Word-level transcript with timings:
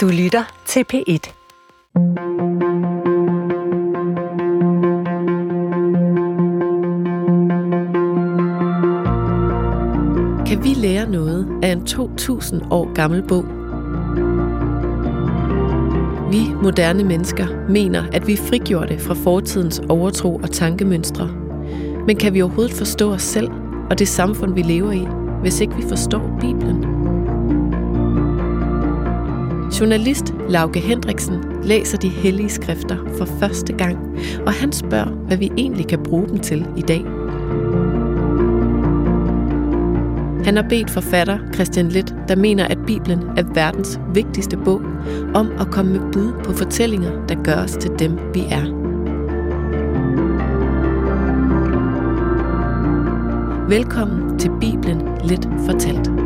Du 0.00 0.08
lytter 0.08 0.62
til 0.66 0.84
P1. 0.92 1.32
Kan 10.46 10.64
vi 10.64 10.74
lære 10.74 11.10
noget 11.10 11.48
af 11.62 11.68
en 11.68 11.86
2000 11.86 12.62
år 12.70 12.94
gammel 12.94 13.22
bog? 13.22 13.44
Vi 16.32 16.54
moderne 16.62 17.04
mennesker 17.04 17.46
mener, 17.68 18.04
at 18.12 18.26
vi 18.26 18.32
er 18.32 18.36
frigjorte 18.36 18.98
fra 18.98 19.14
fortidens 19.14 19.82
overtro 19.88 20.36
og 20.36 20.50
tankemønstre. 20.50 21.28
Men 22.06 22.16
kan 22.16 22.34
vi 22.34 22.42
overhovedet 22.42 22.72
forstå 22.72 23.12
os 23.12 23.22
selv 23.22 23.50
og 23.90 23.98
det 23.98 24.08
samfund, 24.08 24.54
vi 24.54 24.62
lever 24.62 24.92
i, 24.92 25.06
hvis 25.40 25.60
ikke 25.60 25.76
vi 25.76 25.82
forstår 25.88 26.38
Bibelen? 26.40 26.99
Journalist 29.80 30.34
Lauke 30.48 30.80
Hendriksen 30.80 31.44
læser 31.62 31.98
de 31.98 32.08
hellige 32.08 32.48
skrifter 32.48 32.96
for 33.18 33.24
første 33.24 33.72
gang, 33.72 33.98
og 34.46 34.52
han 34.52 34.72
spørger, 34.72 35.10
hvad 35.10 35.36
vi 35.36 35.52
egentlig 35.56 35.86
kan 35.86 36.02
bruge 36.02 36.28
dem 36.28 36.38
til 36.38 36.66
i 36.76 36.80
dag. 36.80 37.04
Han 40.44 40.56
har 40.56 40.66
bedt 40.68 40.90
forfatter 40.90 41.38
Christian 41.54 41.88
Litt, 41.88 42.14
der 42.28 42.36
mener, 42.36 42.66
at 42.66 42.78
Bibelen 42.86 43.22
er 43.36 43.42
verdens 43.54 44.00
vigtigste 44.14 44.56
bog, 44.56 44.82
om 45.34 45.52
at 45.60 45.70
komme 45.70 45.92
med 45.92 46.12
bud 46.12 46.32
på 46.44 46.52
fortællinger, 46.52 47.26
der 47.26 47.42
gør 47.42 47.56
os 47.64 47.72
til 47.72 47.90
dem, 47.98 48.18
vi 48.34 48.40
er. 48.40 48.64
Velkommen 53.68 54.38
til 54.38 54.50
Bibelen 54.60 55.08
Lidt 55.24 55.48
Fortalt. 55.66 56.19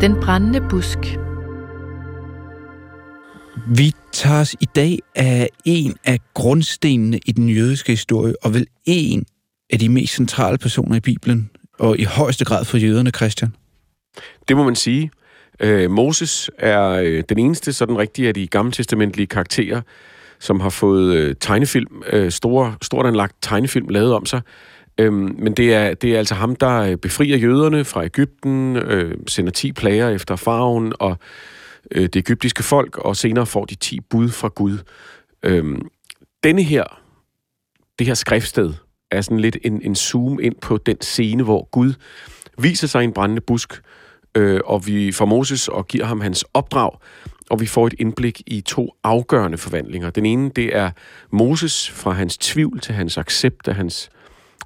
Den 0.00 0.20
brændende 0.20 0.60
busk. 0.70 0.98
Vi 3.76 3.92
tager 4.12 4.40
os 4.40 4.56
i 4.60 4.66
dag 4.76 4.98
af 5.14 5.48
en 5.64 5.96
af 6.04 6.18
grundstenene 6.34 7.18
i 7.26 7.32
den 7.32 7.48
jødiske 7.48 7.92
historie, 7.92 8.34
og 8.42 8.54
vel 8.54 8.66
en 8.84 9.24
af 9.70 9.78
de 9.78 9.88
mest 9.88 10.14
centrale 10.14 10.58
personer 10.58 10.96
i 10.96 11.00
Bibelen, 11.00 11.50
og 11.78 11.98
i 11.98 12.04
højeste 12.04 12.44
grad 12.44 12.64
for 12.64 12.78
jøderne, 12.78 13.10
Christian. 13.10 13.54
Det 14.48 14.56
må 14.56 14.64
man 14.64 14.76
sige. 14.76 15.10
Øh, 15.60 15.90
Moses 15.90 16.50
er 16.58 16.88
øh, 16.88 17.22
den 17.28 17.38
eneste 17.38 17.72
sådan 17.72 17.98
rigtige 17.98 18.28
af 18.28 18.34
de 18.34 18.46
gamle 18.46 18.72
testamentlige 18.72 19.26
karakterer, 19.26 19.80
som 20.38 20.60
har 20.60 20.70
fået 20.70 21.14
øh, 21.14 21.34
tegnefilm, 21.40 22.02
øh, 22.12 22.30
store, 22.30 22.74
stort 22.82 23.06
anlagt 23.06 23.36
tegnefilm 23.42 23.88
lavet 23.88 24.14
om 24.14 24.26
sig. 24.26 24.40
Øhm, 24.98 25.34
men 25.38 25.52
det 25.52 25.74
er, 25.74 25.94
det 25.94 26.14
er 26.14 26.18
altså 26.18 26.34
ham, 26.34 26.56
der 26.56 26.78
øh, 26.80 26.96
befrier 26.96 27.36
jøderne 27.36 27.84
fra 27.84 28.04
Ægypten, 28.04 28.76
øh, 28.76 29.14
sender 29.26 29.52
10 29.52 29.72
plager 29.72 30.08
efter 30.08 30.36
farven 30.36 30.92
og 30.98 31.16
øh, 31.90 32.02
det 32.02 32.16
egyptiske 32.16 32.62
folk, 32.62 32.98
og 32.98 33.16
senere 33.16 33.46
får 33.46 33.64
de 33.64 33.74
10 33.74 34.00
bud 34.00 34.28
fra 34.28 34.48
Gud. 34.48 34.78
Øhm, 35.42 35.88
denne 36.44 36.62
her, 36.62 36.84
det 37.98 38.06
her 38.06 38.14
skriftsted, 38.14 38.74
er 39.10 39.20
sådan 39.20 39.40
lidt 39.40 39.56
en, 39.64 39.82
en 39.82 39.94
zoom 39.94 40.40
ind 40.42 40.54
på 40.62 40.76
den 40.76 41.00
scene, 41.00 41.42
hvor 41.42 41.68
Gud 41.70 41.92
viser 42.58 42.86
sig 42.86 43.02
i 43.02 43.04
en 43.04 43.12
brændende 43.12 43.42
busk, 43.42 43.82
øh, 44.34 44.60
og 44.64 44.86
vi 44.86 45.12
får 45.12 45.24
Moses 45.24 45.68
og 45.68 45.86
giver 45.86 46.04
ham 46.04 46.20
hans 46.20 46.44
opdrag, 46.54 46.90
og 47.50 47.60
vi 47.60 47.66
får 47.66 47.86
et 47.86 47.94
indblik 47.98 48.42
i 48.46 48.60
to 48.60 48.94
afgørende 49.04 49.58
forvandlinger. 49.58 50.10
Den 50.10 50.26
ene, 50.26 50.50
det 50.56 50.76
er 50.76 50.90
Moses 51.30 51.90
fra 51.90 52.10
hans 52.10 52.38
tvivl 52.38 52.80
til 52.80 52.94
hans 52.94 53.18
accept 53.18 53.68
af 53.68 53.74
hans 53.74 54.10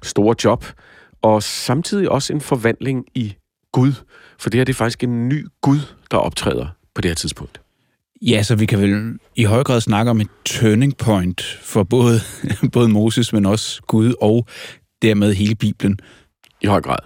store 0.03 0.35
job, 0.43 0.65
og 1.21 1.43
samtidig 1.43 2.09
også 2.09 2.33
en 2.33 2.41
forvandling 2.41 3.05
i 3.15 3.35
Gud, 3.71 3.93
for 4.39 4.49
det 4.49 4.57
her 4.57 4.65
det 4.65 4.73
er 4.73 4.77
faktisk 4.77 5.03
en 5.03 5.29
ny 5.29 5.47
Gud, 5.61 5.79
der 6.11 6.17
optræder 6.17 6.67
på 6.95 7.01
det 7.01 7.09
her 7.09 7.15
tidspunkt. 7.15 7.61
Ja, 8.21 8.43
så 8.43 8.55
vi 8.55 8.65
kan 8.65 8.79
vel 8.79 9.19
i 9.35 9.43
høj 9.43 9.63
grad 9.63 9.81
snakke 9.81 10.11
om 10.11 10.21
et 10.21 10.27
turning 10.45 10.97
point 10.97 11.41
for 11.61 11.83
både, 11.83 12.19
både 12.73 12.89
Moses, 12.89 13.33
men 13.33 13.45
også 13.45 13.81
Gud 13.87 14.13
og 14.21 14.47
dermed 15.01 15.33
hele 15.33 15.55
Bibelen. 15.55 15.99
I 16.61 16.65
høj 16.65 16.81
grad. 16.81 16.99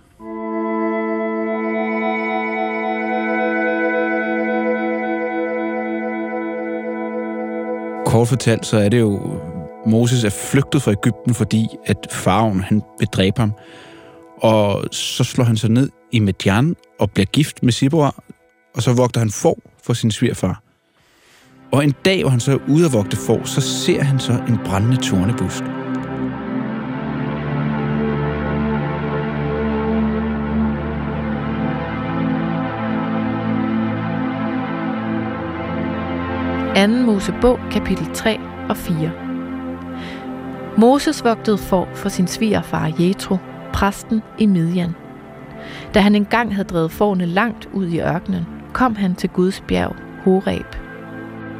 Kort 8.05 8.27
fortalt, 8.27 8.65
så 8.65 8.77
er 8.77 8.89
det 8.89 8.99
jo, 8.99 9.39
Moses 9.87 10.23
er 10.23 10.29
flygtet 10.29 10.81
fra 10.81 10.91
Ægypten, 10.91 11.33
fordi 11.33 11.67
at 11.85 12.07
farven 12.11 12.61
han 12.61 12.81
vil 12.99 13.07
dræbe 13.07 13.39
ham. 13.39 13.53
Og 14.41 14.85
så 14.91 15.23
slår 15.23 15.45
han 15.45 15.57
sig 15.57 15.69
ned 15.69 15.89
i 16.11 16.19
Median 16.19 16.75
og 16.99 17.11
bliver 17.11 17.25
gift 17.25 17.63
med 17.63 17.71
Sibora, 17.71 18.23
og 18.75 18.83
så 18.83 18.93
vogter 18.93 19.19
han 19.19 19.29
får 19.29 19.57
for 19.83 19.93
sin 19.93 20.11
svigerfar. 20.11 20.61
Og 21.71 21.83
en 21.83 21.93
dag, 22.05 22.21
hvor 22.21 22.29
han 22.29 22.39
så 22.39 22.51
er 22.51 22.57
ude 22.69 22.85
at 22.85 22.93
vogte 22.93 23.17
får, 23.17 23.45
så 23.45 23.61
ser 23.61 24.03
han 24.03 24.19
så 24.19 24.31
en 24.47 24.57
brændende 24.65 24.97
tornebusk. 24.97 25.63
Anden 36.75 37.05
Mosebog, 37.05 37.59
kapitel 37.71 38.13
3 38.13 38.39
og 38.69 38.77
4. 38.77 39.26
Moses 40.77 41.23
vogtede 41.23 41.57
for 41.57 41.87
for 41.93 42.09
sin 42.09 42.27
svigerfar 42.27 42.91
Jethro, 42.99 43.37
præsten 43.73 44.21
i 44.37 44.45
Midian. 44.45 44.95
Da 45.93 45.99
han 45.99 46.15
engang 46.15 46.55
havde 46.55 46.67
drevet 46.67 46.91
forne 46.91 47.25
langt 47.25 47.69
ud 47.73 47.87
i 47.87 47.99
ørkenen, 47.99 48.45
kom 48.73 48.95
han 48.95 49.15
til 49.15 49.29
Guds 49.29 49.63
bjerg, 49.67 49.95
Horeb. 50.23 50.75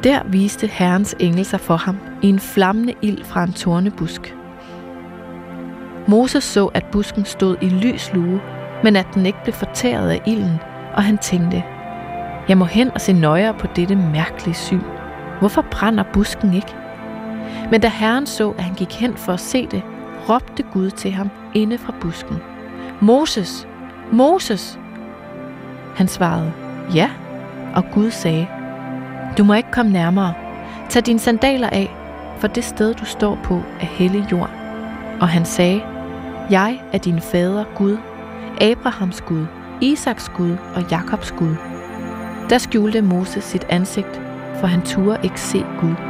Der 0.04 0.22
viste 0.28 0.66
Herrens 0.66 1.16
engel 1.20 1.44
sig 1.44 1.60
for 1.60 1.76
ham 1.76 1.96
i 2.22 2.28
en 2.28 2.38
flammende 2.38 2.94
ild 3.02 3.24
fra 3.24 3.44
en 3.44 3.52
tornebusk. 3.52 4.36
Moses 6.08 6.44
så, 6.44 6.66
at 6.66 6.84
busken 6.92 7.24
stod 7.24 7.56
i 7.60 7.68
lys 7.68 8.10
lue, 8.14 8.40
men 8.82 8.96
at 8.96 9.06
den 9.14 9.26
ikke 9.26 9.42
blev 9.42 9.54
fortæret 9.54 10.10
af 10.10 10.20
ilden, 10.26 10.56
og 10.94 11.02
han 11.02 11.18
tænkte, 11.18 11.64
jeg 12.48 12.58
må 12.58 12.64
hen 12.64 12.90
og 12.94 13.00
se 13.00 13.12
nøjere 13.12 13.54
på 13.54 13.66
dette 13.76 13.96
mærkelige 13.96 14.54
syn. 14.54 14.82
Hvorfor 15.38 15.64
brænder 15.70 16.04
busken 16.12 16.54
ikke? 16.54 16.74
Men 17.70 17.80
da 17.80 17.88
Herren 17.88 18.26
så, 18.26 18.50
at 18.50 18.64
han 18.64 18.74
gik 18.74 18.92
hen 18.92 19.16
for 19.16 19.32
at 19.32 19.40
se 19.40 19.66
det, 19.66 19.82
råbte 20.28 20.62
Gud 20.62 20.90
til 20.90 21.10
ham 21.12 21.30
inde 21.54 21.78
fra 21.78 21.94
busken. 22.00 22.36
Moses, 23.00 23.68
Moses! 24.12 24.78
Han 25.96 26.08
svarede, 26.08 26.52
ja, 26.94 27.10
og 27.74 27.84
Gud 27.92 28.10
sagde, 28.10 28.46
du 29.38 29.44
må 29.44 29.54
ikke 29.54 29.70
komme 29.70 29.92
nærmere. 29.92 30.34
Tag 30.88 31.06
dine 31.06 31.18
sandaler 31.18 31.68
af, 31.68 31.90
for 32.38 32.48
det 32.48 32.64
sted, 32.64 32.94
du 32.94 33.04
står 33.04 33.38
på, 33.44 33.62
er 33.80 33.86
hellig 33.86 34.26
jord. 34.32 34.50
Og 35.20 35.28
han 35.28 35.44
sagde, 35.44 35.82
jeg 36.50 36.80
er 36.92 36.98
din 36.98 37.20
fader 37.20 37.64
Gud, 37.76 37.96
Abrahams 38.60 39.20
Gud, 39.20 39.46
Isaks 39.80 40.28
Gud 40.36 40.56
og 40.74 40.82
Jakobs 40.90 41.32
Gud. 41.32 41.54
Der 42.50 42.58
skjulte 42.58 43.02
Moses 43.02 43.44
sit 43.44 43.66
ansigt, 43.68 44.20
for 44.60 44.66
han 44.66 44.82
turde 44.82 45.18
ikke 45.22 45.40
se 45.40 45.64
Gud. 45.80 46.07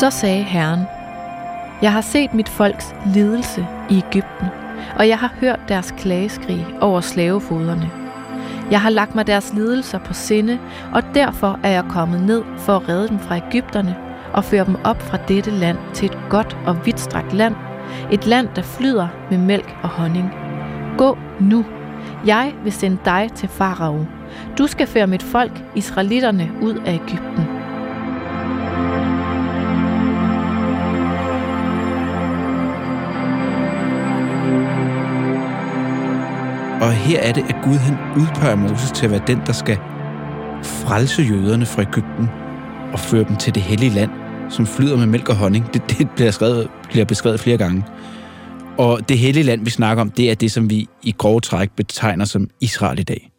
Så 0.00 0.10
sagde 0.10 0.42
Herren, 0.42 0.80
Jeg 1.82 1.92
har 1.92 2.00
set 2.00 2.34
mit 2.34 2.48
folks 2.48 2.94
lidelse 3.14 3.66
i 3.90 4.02
Ægypten, 4.08 4.46
og 4.98 5.08
jeg 5.08 5.18
har 5.18 5.32
hørt 5.40 5.60
deres 5.68 5.94
klageskrig 5.98 6.66
over 6.80 7.00
slavefoderne. 7.00 7.90
Jeg 8.70 8.80
har 8.80 8.90
lagt 8.90 9.14
mig 9.14 9.26
deres 9.26 9.52
lidelser 9.54 9.98
på 9.98 10.14
sinde, 10.14 10.58
og 10.92 11.02
derfor 11.14 11.58
er 11.62 11.70
jeg 11.70 11.84
kommet 11.88 12.20
ned 12.20 12.42
for 12.58 12.76
at 12.76 12.88
redde 12.88 13.08
dem 13.08 13.18
fra 13.18 13.36
Ægypterne 13.36 13.96
og 14.32 14.44
føre 14.44 14.64
dem 14.64 14.76
op 14.84 15.02
fra 15.02 15.18
dette 15.28 15.50
land 15.50 15.78
til 15.94 16.10
et 16.10 16.18
godt 16.30 16.56
og 16.66 16.86
vidtstrakt 16.86 17.32
land, 17.32 17.54
et 18.12 18.26
land, 18.26 18.48
der 18.56 18.62
flyder 18.62 19.08
med 19.30 19.38
mælk 19.38 19.76
og 19.82 19.88
honning. 19.88 20.30
Gå 20.98 21.18
nu. 21.40 21.64
Jeg 22.26 22.54
vil 22.64 22.72
sende 22.72 22.98
dig 23.04 23.30
til 23.34 23.48
Farao. 23.48 24.06
Du 24.58 24.66
skal 24.66 24.86
føre 24.86 25.06
mit 25.06 25.22
folk, 25.22 25.62
israelitterne, 25.74 26.50
ud 26.62 26.74
af 26.86 26.92
Ægypten. 26.94 27.49
Og 36.80 36.92
her 36.92 37.20
er 37.20 37.32
det, 37.32 37.44
at 37.48 37.56
Gud 37.64 37.74
han 37.76 37.94
udpeger 38.22 38.54
Moses 38.54 38.90
til 38.90 39.04
at 39.04 39.10
være 39.10 39.22
den, 39.26 39.40
der 39.46 39.52
skal 39.52 39.76
frelse 40.62 41.22
jøderne 41.22 41.66
fra 41.66 41.82
Ægypten 41.82 42.28
og 42.92 43.00
føre 43.00 43.24
dem 43.24 43.36
til 43.36 43.54
det 43.54 43.62
hellige 43.62 43.94
land, 43.94 44.10
som 44.50 44.66
flyder 44.66 44.96
med 44.96 45.06
mælk 45.06 45.28
og 45.28 45.36
honning. 45.36 45.74
Det, 45.74 45.82
det 45.98 46.10
bliver, 46.10 46.30
skrevet, 46.30 46.68
bliver 46.88 47.04
beskrevet 47.04 47.40
flere 47.40 47.58
gange. 47.58 47.84
Og 48.78 49.08
det 49.08 49.18
hellige 49.18 49.44
land, 49.44 49.64
vi 49.64 49.70
snakker 49.70 50.00
om, 50.00 50.10
det 50.10 50.30
er 50.30 50.34
det, 50.34 50.52
som 50.52 50.70
vi 50.70 50.88
i 51.02 51.14
grove 51.18 51.40
træk 51.40 51.70
betegner 51.76 52.24
som 52.24 52.50
Israel 52.60 52.98
i 52.98 53.02
dag. 53.02 53.30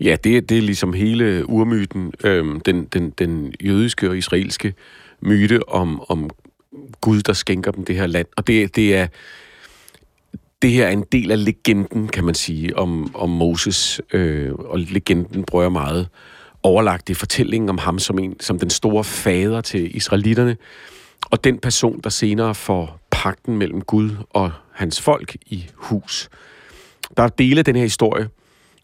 Ja, 0.00 0.16
det, 0.24 0.48
det 0.48 0.58
er 0.58 0.62
ligesom 0.62 0.92
hele 0.92 1.48
urmyten, 1.48 2.12
øhm, 2.24 2.60
den, 2.60 2.84
den, 2.84 3.10
den 3.10 3.54
jødiske 3.64 4.08
og 4.08 4.18
israelske 4.18 4.74
myte 5.22 5.68
om, 5.68 6.02
om 6.08 6.30
Gud, 7.00 7.22
der 7.22 7.32
skænker 7.32 7.70
dem 7.70 7.84
det 7.84 7.96
her 7.96 8.06
land. 8.06 8.26
Og 8.36 8.46
det, 8.46 8.76
det 8.76 8.96
er 8.96 9.06
det 10.62 10.70
her 10.70 10.86
er 10.86 10.90
en 10.90 11.04
del 11.12 11.30
af 11.30 11.44
legenden, 11.44 12.08
kan 12.08 12.24
man 12.24 12.34
sige, 12.34 12.78
om, 12.78 13.14
om 13.14 13.30
Moses. 13.30 14.00
Øh, 14.12 14.52
og 14.54 14.78
legenden 14.78 15.44
prøver 15.44 15.68
meget 15.68 16.08
overlagt 16.62 17.10
i 17.10 17.14
fortællingen 17.14 17.68
om 17.68 17.78
ham 17.78 17.98
som, 17.98 18.18
en, 18.18 18.40
som 18.40 18.58
den 18.58 18.70
store 18.70 19.04
fader 19.04 19.60
til 19.60 19.96
israelitterne, 19.96 20.56
og 21.30 21.44
den 21.44 21.58
person, 21.58 22.00
der 22.04 22.10
senere 22.10 22.54
får 22.54 23.00
pakten 23.10 23.56
mellem 23.56 23.80
Gud 23.80 24.10
og 24.30 24.52
hans 24.72 25.00
folk 25.00 25.36
i 25.46 25.66
hus. 25.74 26.30
Der 27.16 27.22
er 27.22 27.28
dele 27.28 27.58
af 27.58 27.64
den 27.64 27.76
her 27.76 27.82
historie. 27.82 28.28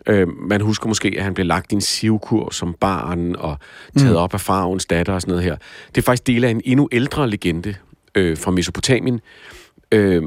Øh, 0.07 0.29
man 0.29 0.61
husker 0.61 0.89
måske, 0.89 1.15
at 1.17 1.25
han 1.25 1.35
blev 1.35 1.47
lagt 1.47 1.73
i 1.73 1.75
en 1.75 1.81
sivkur 1.81 2.51
som 2.51 2.75
barn 2.81 3.37
og 3.37 3.59
taget 3.97 4.13
mm. 4.13 4.17
op 4.17 4.35
af 4.35 4.41
farvens 4.41 4.87
datter 4.87 5.13
og 5.13 5.21
sådan 5.21 5.33
noget 5.33 5.45
her. 5.45 5.57
Det 5.89 5.99
er 5.99 6.03
faktisk 6.03 6.27
dele 6.27 6.47
af 6.47 6.51
en 6.51 6.63
endnu 6.65 6.89
ældre 6.93 7.31
legende 7.31 7.75
øh, 8.15 8.39
fra 8.39 8.51
Mesopotamien. 8.51 9.21
Øh, 9.93 10.23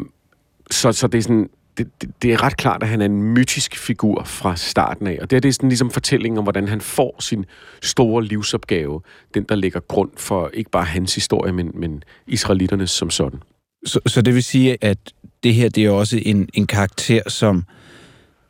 så, 0.72 0.92
så 0.92 1.08
det 1.08 1.18
er 1.18 1.22
sådan, 1.22 1.50
det, 1.78 2.02
det, 2.02 2.10
det 2.22 2.34
er 2.34 2.44
ret 2.44 2.58
klart, 2.58 2.84
at 2.84 2.90
han 2.90 3.02
er 3.02 3.06
en 3.06 3.24
mytisk 3.24 3.78
figur 3.78 4.24
fra 4.24 4.56
starten 4.56 5.08
af. 5.08 5.18
Og 5.22 5.30
det 5.30 5.36
er, 5.36 5.40
det 5.40 5.50
er 5.50 5.54
sådan 5.54 5.70
ligesom 5.70 5.92
fortællingen 5.92 6.38
om, 6.38 6.44
hvordan 6.44 6.68
han 6.68 6.82
får 6.82 7.16
sin 7.20 7.46
store 7.82 8.24
livsopgave. 8.26 9.02
Den, 9.34 9.44
der 9.44 9.56
ligger 9.56 9.80
grund 9.80 10.12
for 10.18 10.50
ikke 10.54 10.72
bare 10.72 10.86
hans 10.86 11.16
historie, 11.16 11.54
men, 11.54 11.72
men 11.74 12.04
israelitternes 12.28 12.92
som 12.92 13.10
sådan. 13.10 13.40
Så, 13.86 14.00
så 14.06 14.22
det 14.22 14.36
vil 14.36 14.44
sige, 14.44 14.78
at 14.82 14.98
det 15.44 15.54
her 15.54 15.70
det 15.70 15.86
er 15.86 15.90
også 15.90 16.20
en, 16.26 16.50
en 16.54 16.68
karakter, 16.68 17.30
som 17.30 17.64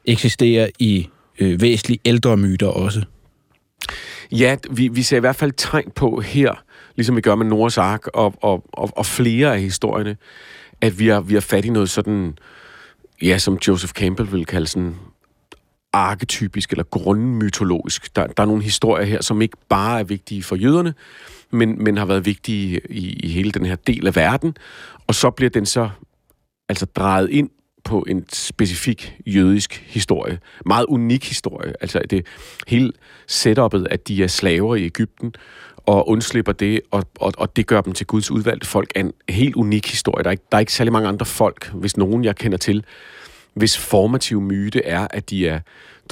eksisterer 0.06 0.68
i 0.80 1.10
øh, 1.40 1.62
væsentligt 1.62 2.02
ældre 2.06 2.38
myter 2.38 2.68
også? 2.68 3.04
Ja, 4.32 4.56
vi, 4.72 4.88
vi 4.88 5.02
ser 5.04 5.18
i 5.18 5.20
hvert 5.20 5.36
fald 5.36 5.52
tegn 5.58 5.92
på 5.96 6.20
her, 6.20 6.64
ligesom 6.96 7.16
vi 7.16 7.22
gør 7.22 7.36
med 7.36 7.46
Noras 7.46 7.78
Ark 7.78 8.08
og, 8.08 8.34
og, 8.42 8.64
og, 8.74 8.90
og 8.96 9.06
flere 9.06 9.54
af 9.54 9.62
historierne, 9.62 10.18
at 10.82 11.00
vi 11.00 11.08
har, 11.08 11.22
vi 11.22 11.34
har 11.34 11.42
fat 11.42 11.66
i 11.66 11.70
noget 11.70 11.90
sådan, 11.90 12.38
ja, 13.22 13.38
som 13.38 13.58
Joseph 13.68 13.94
Campbell 13.94 14.32
vil 14.32 14.46
kalde 14.46 14.68
sådan 14.68 14.96
arketypisk 15.94 16.72
eller 16.72 16.84
grundmytologisk. 16.84 18.16
Der, 18.16 18.28
der 18.28 18.44
er 18.44 18.48
nogle 18.48 18.64
historier 18.64 19.06
her, 19.06 19.22
som 19.22 19.42
ikke 19.42 19.58
bare 19.70 20.00
er 20.00 20.04
vigtige 20.04 20.44
for 20.44 20.56
jøderne, 20.56 20.94
men, 21.52 21.84
men 21.84 21.98
har 21.98 22.06
været 22.06 22.26
vigtige 22.26 22.82
i, 22.90 23.14
i 23.14 23.28
hele 23.28 23.52
den 23.52 23.66
her 23.66 23.76
del 23.76 24.08
af 24.08 24.16
verden. 24.16 24.58
Og 25.08 25.16
så 25.16 25.30
bliver 25.30 25.50
den 25.50 25.66
så 25.66 25.90
altså 26.70 26.86
drejet 26.86 27.30
ind 27.30 27.50
på 27.90 28.06
en 28.08 28.26
specifik 28.34 29.16
jødisk 29.26 29.84
historie. 29.88 30.40
Meget 30.66 30.86
unik 30.86 31.28
historie. 31.28 31.74
Altså 31.82 32.02
det 32.10 32.26
hele 32.68 32.92
setupet, 33.28 33.88
at 33.92 34.08
de 34.08 34.24
er 34.24 34.28
slaver 34.28 34.76
i 34.76 34.86
Ægypten, 34.86 35.34
og 35.86 36.10
undslipper 36.10 36.52
det, 36.52 36.82
og, 36.92 37.04
og, 37.20 37.34
og 37.38 37.56
det 37.56 37.68
gør 37.68 37.82
dem 37.82 37.94
til 37.94 38.06
Guds 38.06 38.32
udvalgte 38.32 38.68
folk, 38.68 38.92
er 38.96 39.00
en 39.00 39.14
helt 39.30 39.56
unik 39.56 39.90
historie. 39.90 40.24
Der 40.24 40.30
er, 40.30 40.32
ikke, 40.32 40.44
der 40.52 40.58
er 40.58 40.60
ikke 40.60 40.74
særlig 40.74 40.94
mange 40.94 41.08
andre 41.08 41.26
folk, 41.26 41.72
hvis 41.74 41.98
nogen 41.98 42.24
jeg 42.24 42.36
kender 42.36 42.58
til, 42.58 42.84
hvis 43.54 43.78
formativ 43.78 44.42
myte 44.42 44.86
er, 44.86 45.08
at 45.10 45.30
de 45.30 45.48
er, 45.48 45.60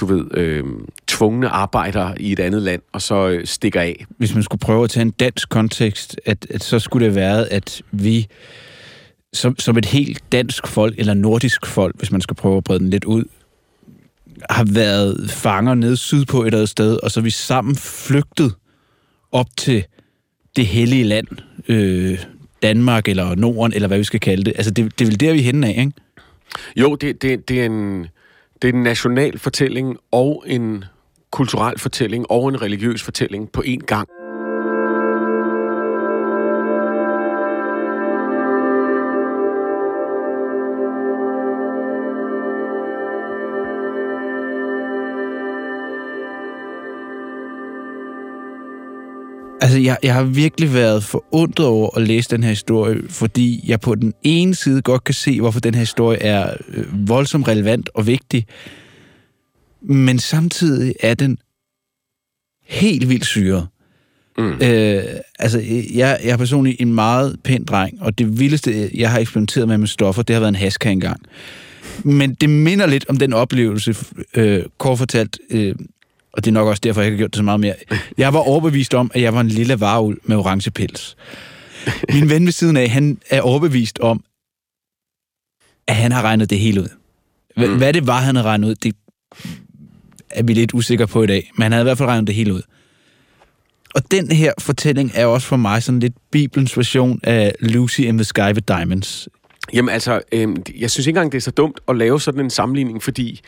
du 0.00 0.06
ved, 0.06 0.24
øh, 0.34 0.64
tvungne 1.06 1.48
arbejdere 1.48 2.22
i 2.22 2.32
et 2.32 2.40
andet 2.40 2.62
land, 2.62 2.82
og 2.92 3.02
så 3.02 3.28
øh, 3.28 3.46
stikker 3.46 3.80
af. 3.80 4.04
Hvis 4.08 4.34
man 4.34 4.42
skulle 4.42 4.60
prøve 4.60 4.84
at 4.84 4.90
tage 4.90 5.02
en 5.02 5.10
dansk 5.10 5.48
kontekst, 5.48 6.20
at, 6.26 6.46
at 6.50 6.62
så 6.62 6.78
skulle 6.78 7.06
det 7.06 7.14
være, 7.14 7.52
at 7.52 7.82
vi 7.90 8.26
som, 9.32 9.58
som 9.58 9.78
et 9.78 9.84
helt 9.84 10.32
dansk 10.32 10.66
folk, 10.66 10.98
eller 10.98 11.14
nordisk 11.14 11.66
folk, 11.66 11.96
hvis 11.98 12.12
man 12.12 12.20
skal 12.20 12.36
prøve 12.36 12.56
at 12.56 12.64
brede 12.64 12.78
den 12.78 12.90
lidt 12.90 13.04
ud, 13.04 13.24
har 14.50 14.64
været 14.64 15.30
fanger 15.30 15.74
nede 15.74 15.96
sydpå 15.96 16.42
et 16.42 16.46
eller 16.46 16.58
andet 16.58 16.68
sted, 16.68 16.98
og 17.02 17.10
så 17.10 17.20
er 17.20 17.24
vi 17.24 17.30
sammen 17.30 17.76
flygtet 17.76 18.54
op 19.32 19.46
til 19.56 19.84
det 20.56 20.66
hellige 20.66 21.04
land, 21.04 21.26
øh, 21.68 22.24
Danmark 22.62 23.08
eller 23.08 23.34
Norden, 23.34 23.72
eller 23.72 23.88
hvad 23.88 23.98
vi 23.98 24.04
skal 24.04 24.20
kalde 24.20 24.44
det. 24.44 24.52
Altså, 24.56 24.70
det, 24.70 24.98
det 24.98 25.04
er 25.04 25.08
vel 25.08 25.20
der, 25.20 25.32
vi 25.32 25.38
er 25.38 25.42
henne 25.42 25.66
af, 25.66 25.74
ikke? 25.78 25.92
Jo, 26.76 26.94
det, 26.94 27.22
det, 27.22 27.48
det, 27.48 27.60
er 27.60 27.66
en, 27.66 28.06
det 28.62 28.68
er 28.68 28.72
en 28.72 28.82
national 28.82 29.38
fortælling 29.38 29.96
og 30.10 30.44
en 30.46 30.84
kulturel 31.30 31.78
fortælling 31.78 32.30
og 32.30 32.48
en 32.48 32.62
religiøs 32.62 33.02
fortælling 33.02 33.52
på 33.52 33.62
én 33.66 33.84
gang. 33.86 34.08
Altså, 49.68 49.80
jeg, 49.80 49.98
jeg 50.02 50.14
har 50.14 50.22
virkelig 50.22 50.74
været 50.74 51.04
forundret 51.04 51.66
over 51.66 51.96
at 51.96 52.02
læse 52.02 52.30
den 52.30 52.42
her 52.42 52.50
historie, 52.50 53.02
fordi 53.08 53.64
jeg 53.66 53.80
på 53.80 53.94
den 53.94 54.14
ene 54.22 54.54
side 54.54 54.82
godt 54.82 55.04
kan 55.04 55.14
se, 55.14 55.40
hvorfor 55.40 55.60
den 55.60 55.74
her 55.74 55.80
historie 55.80 56.22
er 56.22 56.54
øh, 56.68 57.08
voldsomt 57.08 57.48
relevant 57.48 57.90
og 57.94 58.06
vigtig, 58.06 58.46
men 59.82 60.18
samtidig 60.18 60.94
er 61.00 61.14
den 61.14 61.38
helt 62.66 63.08
vildt 63.08 63.26
syret. 63.26 63.66
Mm. 64.38 64.52
Øh, 64.52 65.02
altså, 65.38 65.58
jeg, 65.94 66.18
jeg 66.24 66.32
er 66.32 66.36
personligt 66.36 66.80
en 66.80 66.94
meget 66.94 67.36
pæn 67.44 67.64
dreng, 67.64 68.02
og 68.02 68.18
det 68.18 68.40
vildeste, 68.40 68.90
jeg 68.94 69.10
har 69.10 69.18
eksperimenteret 69.18 69.68
med 69.68 69.78
med 69.78 69.86
stoffer, 69.86 70.22
det 70.22 70.34
har 70.34 70.40
været 70.40 70.48
en 70.48 70.54
haska 70.54 70.90
engang. 70.90 71.20
Men 72.04 72.34
det 72.34 72.50
minder 72.50 72.86
lidt 72.86 73.04
om 73.08 73.16
den 73.16 73.32
oplevelse, 73.32 73.96
øh, 74.34 74.62
kort 74.78 74.98
fortalt, 74.98 75.38
øh, 75.50 75.74
og 76.32 76.44
det 76.44 76.50
er 76.50 76.52
nok 76.52 76.68
også 76.68 76.80
derfor, 76.80 77.00
jeg 77.00 77.06
ikke 77.06 77.16
har 77.16 77.20
gjort 77.20 77.30
det 77.30 77.36
så 77.36 77.42
meget 77.42 77.60
mere. 77.60 77.74
Jeg 78.18 78.32
var 78.32 78.38
overbevist 78.38 78.94
om, 78.94 79.10
at 79.14 79.22
jeg 79.22 79.34
var 79.34 79.40
en 79.40 79.48
lille 79.48 79.80
varul 79.80 80.18
med 80.24 80.36
orange 80.36 80.70
pels. 80.70 81.16
Min 82.12 82.30
ven 82.30 82.44
ved 82.44 82.52
siden 82.52 82.76
af, 82.76 82.90
han 82.90 83.18
er 83.30 83.40
overbevist 83.40 83.98
om, 83.98 84.24
at 85.86 85.96
han 85.96 86.12
har 86.12 86.22
regnet 86.22 86.50
det 86.50 86.58
hele 86.58 86.80
ud. 86.80 86.88
H- 87.56 87.60
mm. 87.60 87.76
Hvad 87.76 87.92
det 87.92 88.06
var, 88.06 88.20
han 88.20 88.36
havde 88.36 88.48
regnet 88.48 88.68
ud, 88.68 88.74
det 88.74 88.94
er 90.30 90.42
vi 90.42 90.54
lidt 90.54 90.74
usikre 90.74 91.06
på 91.06 91.22
i 91.22 91.26
dag. 91.26 91.50
Men 91.54 91.62
han 91.62 91.72
havde 91.72 91.82
i 91.82 91.88
hvert 91.88 91.98
fald 91.98 92.08
regnet 92.08 92.26
det 92.26 92.34
hele 92.34 92.54
ud. 92.54 92.62
Og 93.94 94.10
den 94.10 94.32
her 94.32 94.52
fortælling 94.58 95.12
er 95.14 95.26
også 95.26 95.46
for 95.46 95.56
mig 95.56 95.82
sådan 95.82 96.00
lidt 96.00 96.14
Bibelens 96.30 96.76
version 96.76 97.20
af 97.22 97.54
Lucy 97.60 98.00
in 98.00 98.18
the 98.18 98.24
Sky 98.24 98.40
with 98.40 98.62
Diamonds. 98.68 99.28
Jamen 99.72 99.94
altså, 99.94 100.20
øh, 100.32 100.48
jeg 100.78 100.90
synes 100.90 101.06
ikke 101.06 101.18
engang, 101.18 101.32
det 101.32 101.38
er 101.38 101.42
så 101.42 101.50
dumt 101.50 101.80
at 101.88 101.96
lave 101.96 102.20
sådan 102.20 102.40
en 102.40 102.50
sammenligning, 102.50 103.02
fordi 103.02 103.40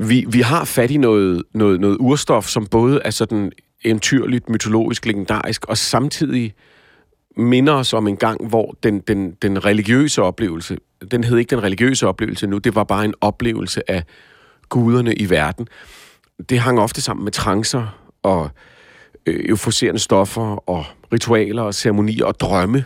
vi, 0.00 0.24
vi 0.28 0.40
har 0.40 0.64
fat 0.64 0.90
i 0.90 0.96
noget, 0.96 1.42
noget, 1.54 1.80
noget 1.80 1.96
urstof, 2.00 2.46
som 2.46 2.66
både 2.66 3.00
er 3.04 3.10
sådan 3.10 3.52
eventyrligt, 3.84 4.48
mytologisk, 4.48 5.06
legendarisk, 5.06 5.64
og 5.64 5.78
samtidig 5.78 6.54
minder 7.36 7.72
os 7.72 7.92
om 7.92 8.06
en 8.06 8.16
gang, 8.16 8.48
hvor 8.48 8.76
den, 8.82 9.00
den, 9.00 9.30
den 9.42 9.64
religiøse 9.64 10.22
oplevelse, 10.22 10.76
den 11.10 11.24
hed 11.24 11.38
ikke 11.38 11.50
den 11.50 11.62
religiøse 11.62 12.06
oplevelse 12.06 12.46
nu, 12.46 12.58
det 12.58 12.74
var 12.74 12.84
bare 12.84 13.04
en 13.04 13.14
oplevelse 13.20 13.90
af 13.90 14.04
guderne 14.68 15.14
i 15.14 15.30
verden. 15.30 15.68
Det 16.48 16.58
hang 16.58 16.80
ofte 16.80 17.00
sammen 17.00 17.24
med 17.24 17.32
trancer 17.32 17.98
og 18.22 18.50
øh, 19.26 19.44
euforiserende 19.48 20.00
stoffer 20.00 20.68
og 20.70 20.84
ritualer 21.12 21.62
og 21.62 21.74
ceremonier 21.74 22.24
og 22.24 22.40
drømme. 22.40 22.84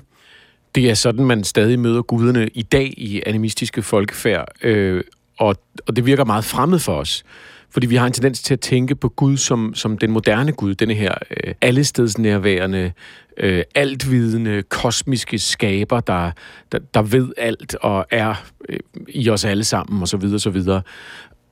Det 0.74 0.90
er 0.90 0.94
sådan, 0.94 1.24
man 1.24 1.44
stadig 1.44 1.78
møder 1.78 2.02
guderne 2.02 2.48
i 2.48 2.62
dag 2.62 2.94
i 2.96 3.22
animistiske 3.26 3.82
folkefærd, 3.82 4.48
øh, 4.62 5.04
og, 5.40 5.56
og 5.86 5.96
det 5.96 6.06
virker 6.06 6.24
meget 6.24 6.44
fremmed 6.44 6.78
for 6.78 6.94
os. 6.94 7.24
Fordi 7.70 7.86
vi 7.86 7.96
har 7.96 8.06
en 8.06 8.12
tendens 8.12 8.42
til 8.42 8.54
at 8.54 8.60
tænke 8.60 8.94
på 8.94 9.08
Gud 9.08 9.36
som, 9.36 9.74
som 9.74 9.98
den 9.98 10.10
moderne 10.10 10.52
Gud, 10.52 10.74
denne 10.74 10.94
her 10.94 11.14
øh, 11.30 11.54
allestedsnærværende, 11.60 12.92
øh, 13.36 13.62
altvidende, 13.74 14.62
kosmiske 14.62 15.38
skaber, 15.38 16.00
der, 16.00 16.30
der, 16.72 16.78
der 16.94 17.02
ved 17.02 17.32
alt 17.36 17.74
og 17.74 18.06
er 18.10 18.34
øh, 18.68 18.78
i 19.08 19.30
os 19.30 19.44
alle 19.44 19.64
sammen, 19.64 20.02
og 20.02 20.08
så 20.08 20.16
videre, 20.16 20.38
så 20.38 20.50
videre. 20.50 20.82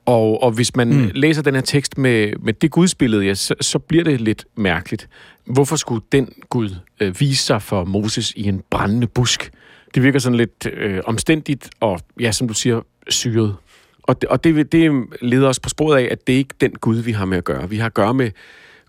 Og, 0.06 0.42
og 0.42 0.50
hvis 0.50 0.76
man 0.76 0.88
mm. 0.88 1.10
læser 1.14 1.42
den 1.42 1.54
her 1.54 1.62
tekst 1.62 1.98
med, 1.98 2.32
med 2.40 2.52
det 2.52 2.70
gudsbillede, 2.70 3.24
ja, 3.24 3.34
så, 3.34 3.54
så 3.60 3.78
bliver 3.78 4.04
det 4.04 4.20
lidt 4.20 4.44
mærkeligt. 4.56 5.08
Hvorfor 5.46 5.76
skulle 5.76 6.02
den 6.12 6.32
Gud 6.48 6.70
øh, 7.00 7.20
vise 7.20 7.44
sig 7.44 7.62
for 7.62 7.84
Moses 7.84 8.32
i 8.36 8.48
en 8.48 8.62
brændende 8.70 9.06
busk? 9.06 9.50
Det 9.94 10.02
virker 10.02 10.18
sådan 10.18 10.36
lidt 10.36 10.66
øh, 10.72 11.00
omstændigt 11.04 11.70
og, 11.80 12.00
ja, 12.20 12.32
som 12.32 12.48
du 12.48 12.54
siger, 12.54 12.80
syret. 13.08 13.56
Og, 14.08 14.20
det, 14.20 14.28
og 14.28 14.44
det, 14.44 14.72
det 14.72 15.06
leder 15.20 15.48
os 15.48 15.60
på 15.60 15.68
sporet 15.68 15.98
af, 15.98 16.08
at 16.10 16.26
det 16.26 16.32
er 16.32 16.38
ikke 16.38 16.54
den 16.60 16.72
Gud, 16.72 16.96
vi 16.96 17.12
har 17.12 17.24
med 17.24 17.38
at 17.38 17.44
gøre. 17.44 17.70
Vi 17.70 17.76
har 17.76 17.86
at 17.86 17.94
gøre 17.94 18.14
med 18.14 18.30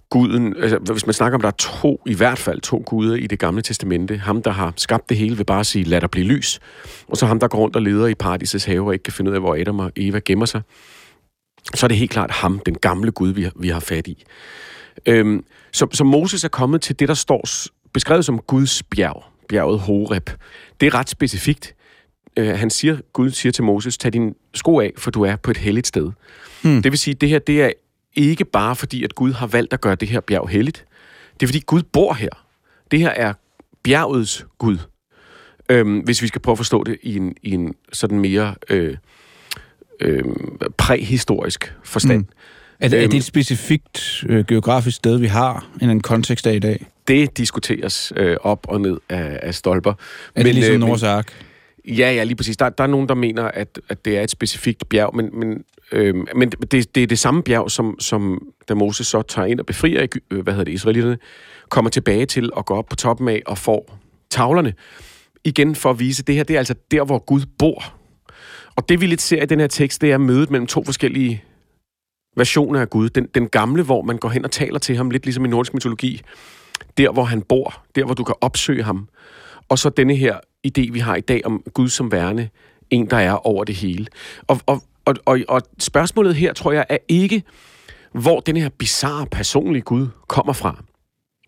guden, 0.09 0.55
altså, 0.57 0.77
hvis 0.77 1.05
man 1.05 1.13
snakker 1.13 1.37
om, 1.37 1.41
der 1.41 1.47
er 1.47 1.79
to, 1.81 2.01
i 2.05 2.13
hvert 2.13 2.37
fald 2.37 2.61
to 2.61 2.83
guder 2.85 3.15
i 3.15 3.27
det 3.27 3.39
gamle 3.39 3.61
testamente. 3.61 4.17
Ham, 4.17 4.41
der 4.41 4.51
har 4.51 4.73
skabt 4.75 5.09
det 5.09 5.17
hele, 5.17 5.37
vil 5.37 5.43
bare 5.43 5.63
sige, 5.63 5.85
lad 5.85 6.01
der 6.01 6.07
blive 6.07 6.27
lys. 6.27 6.59
Og 7.07 7.17
så 7.17 7.25
ham, 7.25 7.39
der 7.39 7.47
går 7.47 7.57
rundt 7.57 7.75
og 7.75 7.81
leder 7.81 8.07
i 8.07 8.15
paradisets 8.15 8.65
have 8.65 8.85
og 8.85 8.93
ikke 8.93 9.03
kan 9.03 9.13
finde 9.13 9.31
ud 9.31 9.35
af, 9.35 9.41
hvor 9.41 9.55
Adam 9.55 9.79
og 9.79 9.91
Eva 9.95 10.19
gemmer 10.25 10.45
sig. 10.45 10.61
Så 11.75 11.85
er 11.85 11.87
det 11.87 11.97
helt 11.97 12.11
klart 12.11 12.31
ham, 12.31 12.59
den 12.59 12.75
gamle 12.75 13.11
Gud, 13.11 13.29
vi 13.29 13.49
vi 13.55 13.69
har 13.69 13.79
fat 13.79 14.07
i. 14.07 14.23
Øhm, 15.05 15.45
så, 15.71 15.87
så 15.91 16.03
Moses 16.03 16.43
er 16.43 16.49
kommet 16.49 16.81
til 16.81 16.99
det, 16.99 17.07
der 17.07 17.13
står 17.13 17.43
beskrevet 17.93 18.25
som 18.25 18.39
Guds 18.39 18.83
bjerg, 18.83 19.23
bjerget 19.49 19.79
Horeb. 19.79 20.29
Det 20.79 20.87
er 20.87 20.93
ret 20.93 21.09
specifikt. 21.09 21.75
Øh, 22.37 22.47
han 22.47 22.69
siger, 22.69 22.97
Gud 23.13 23.31
siger 23.31 23.51
til 23.51 23.63
Moses, 23.63 23.97
tag 23.97 24.13
din 24.13 24.35
sko 24.53 24.79
af, 24.79 24.93
for 24.97 25.11
du 25.11 25.23
er 25.23 25.35
på 25.35 25.51
et 25.51 25.57
helligt 25.57 25.87
sted. 25.87 26.11
Mm. 26.63 26.81
Det 26.81 26.91
vil 26.91 26.99
sige, 26.99 27.13
det 27.13 27.29
her 27.29 27.39
det 27.39 27.63
er 27.63 27.71
ikke 28.15 28.45
bare 28.45 28.75
fordi, 28.75 29.03
at 29.03 29.15
Gud 29.15 29.33
har 29.33 29.47
valgt 29.47 29.73
at 29.73 29.81
gøre 29.81 29.95
det 29.95 30.07
her 30.07 30.19
bjerg 30.19 30.49
helligt. 30.49 30.85
Det 31.33 31.43
er 31.43 31.47
fordi, 31.47 31.59
Gud 31.59 31.81
bor 31.81 32.13
her. 32.13 32.29
Det 32.91 32.99
her 32.99 33.09
er 33.09 33.33
bjergets 33.83 34.45
Gud. 34.57 34.77
Øhm, 35.69 35.99
hvis 35.99 36.21
vi 36.21 36.27
skal 36.27 36.41
prøve 36.41 36.53
at 36.53 36.57
forstå 36.57 36.83
det 36.83 36.97
i 37.01 37.15
en, 37.15 37.35
i 37.43 37.51
en 37.51 37.75
sådan 37.93 38.19
mere 38.19 38.55
øh, 38.69 38.97
øh, 39.99 40.23
præhistorisk 40.77 41.73
forstand. 41.83 42.19
Mm. 42.19 42.27
Er, 42.79 42.87
det, 42.87 43.03
er 43.03 43.07
det 43.07 43.17
et 43.17 43.23
specifikt 43.23 44.23
øh, 44.29 44.45
geografisk 44.45 44.97
sted, 44.97 45.17
vi 45.17 45.27
har 45.27 45.67
i 45.81 45.83
en 45.83 46.01
kontekst 46.01 46.47
af 46.47 46.55
i 46.55 46.59
dag? 46.59 46.85
Det 47.07 47.37
diskuteres 47.37 48.13
øh, 48.15 48.37
op 48.41 48.65
og 48.69 48.81
ned 48.81 48.97
af, 49.09 49.39
af 49.41 49.55
stolper. 49.55 49.91
Er 49.91 49.95
men, 50.35 50.45
det 50.45 50.55
ligesom 50.55 50.73
øh, 50.73 50.79
Nords 50.79 51.03
Ark? 51.03 51.45
Ja, 51.89 52.11
ja, 52.11 52.23
lige 52.23 52.35
præcis. 52.35 52.57
Der, 52.57 52.69
der 52.69 52.83
er 52.83 52.87
nogen, 52.87 53.09
der 53.09 53.15
mener, 53.15 53.43
at, 53.43 53.79
at 53.89 54.05
det 54.05 54.17
er 54.17 54.21
et 54.21 54.31
specifikt 54.31 54.89
bjerg, 54.89 55.15
men, 55.15 55.39
men, 55.39 55.63
øh, 55.91 56.15
men 56.35 56.49
det, 56.49 56.95
det 56.95 57.03
er 57.03 57.07
det 57.07 57.19
samme 57.19 57.43
bjerg, 57.43 57.71
som, 57.71 57.99
som 57.99 58.47
da 58.69 58.73
Moses 58.73 59.07
så 59.07 59.21
tager 59.21 59.45
ind 59.45 59.59
og 59.59 59.65
befrier 59.65 60.07
øh, 60.31 60.43
hvad 60.43 60.53
hedder 60.53 60.65
det, 60.65 60.71
israelitterne, 60.71 61.17
kommer 61.69 61.91
tilbage 61.91 62.25
til 62.25 62.53
og 62.53 62.65
går 62.65 62.77
op 62.77 62.85
på 62.89 62.95
toppen 62.95 63.27
af 63.27 63.41
og 63.45 63.57
får 63.57 63.97
tavlerne. 64.29 64.73
Igen 65.43 65.75
for 65.75 65.89
at 65.89 65.99
vise, 65.99 66.21
at 66.21 66.27
det 66.27 66.35
her 66.35 66.43
det 66.43 66.53
er 66.53 66.57
altså 66.57 66.75
der, 66.91 67.03
hvor 67.03 67.19
Gud 67.19 67.41
bor. 67.59 67.93
Og 68.75 68.89
det 68.89 69.01
vi 69.01 69.05
lidt 69.05 69.21
ser 69.21 69.43
i 69.43 69.45
den 69.45 69.59
her 69.59 69.67
tekst, 69.67 70.01
det 70.01 70.11
er 70.11 70.17
mødet 70.17 70.51
mellem 70.51 70.67
to 70.67 70.83
forskellige 70.83 71.43
versioner 72.35 72.81
af 72.81 72.89
Gud. 72.89 73.09
Den, 73.09 73.27
den 73.35 73.49
gamle, 73.49 73.83
hvor 73.83 74.01
man 74.01 74.17
går 74.17 74.29
hen 74.29 74.45
og 74.45 74.51
taler 74.51 74.79
til 74.79 74.95
ham, 74.97 75.09
lidt 75.09 75.25
ligesom 75.25 75.45
i 75.45 75.47
nordisk 75.47 75.73
mytologi. 75.73 76.21
Der, 76.97 77.11
hvor 77.11 77.23
han 77.23 77.41
bor. 77.41 77.83
Der, 77.95 78.05
hvor 78.05 78.13
du 78.13 78.23
kan 78.23 78.35
opsøge 78.41 78.83
ham. 78.83 79.07
Og 79.69 79.79
så 79.79 79.89
denne 79.89 80.15
her 80.15 80.37
idé, 80.67 80.91
vi 80.91 80.99
har 80.99 81.15
i 81.15 81.21
dag 81.21 81.41
om 81.45 81.63
Gud 81.73 81.89
som 81.89 82.11
værende, 82.11 82.49
en, 82.89 83.09
der 83.09 83.17
er 83.17 83.47
over 83.47 83.63
det 83.63 83.75
hele. 83.75 84.07
Og, 84.47 84.59
og, 84.65 84.81
og, 85.05 85.15
og, 85.25 85.39
og 85.47 85.61
spørgsmålet 85.79 86.35
her, 86.35 86.53
tror 86.53 86.71
jeg, 86.71 86.85
er 86.89 86.97
ikke, 87.07 87.43
hvor 88.13 88.39
den 88.39 88.57
her 88.57 88.69
bizarre 88.69 89.25
personlige 89.25 89.81
Gud 89.81 90.07
kommer 90.27 90.53
fra. 90.53 90.83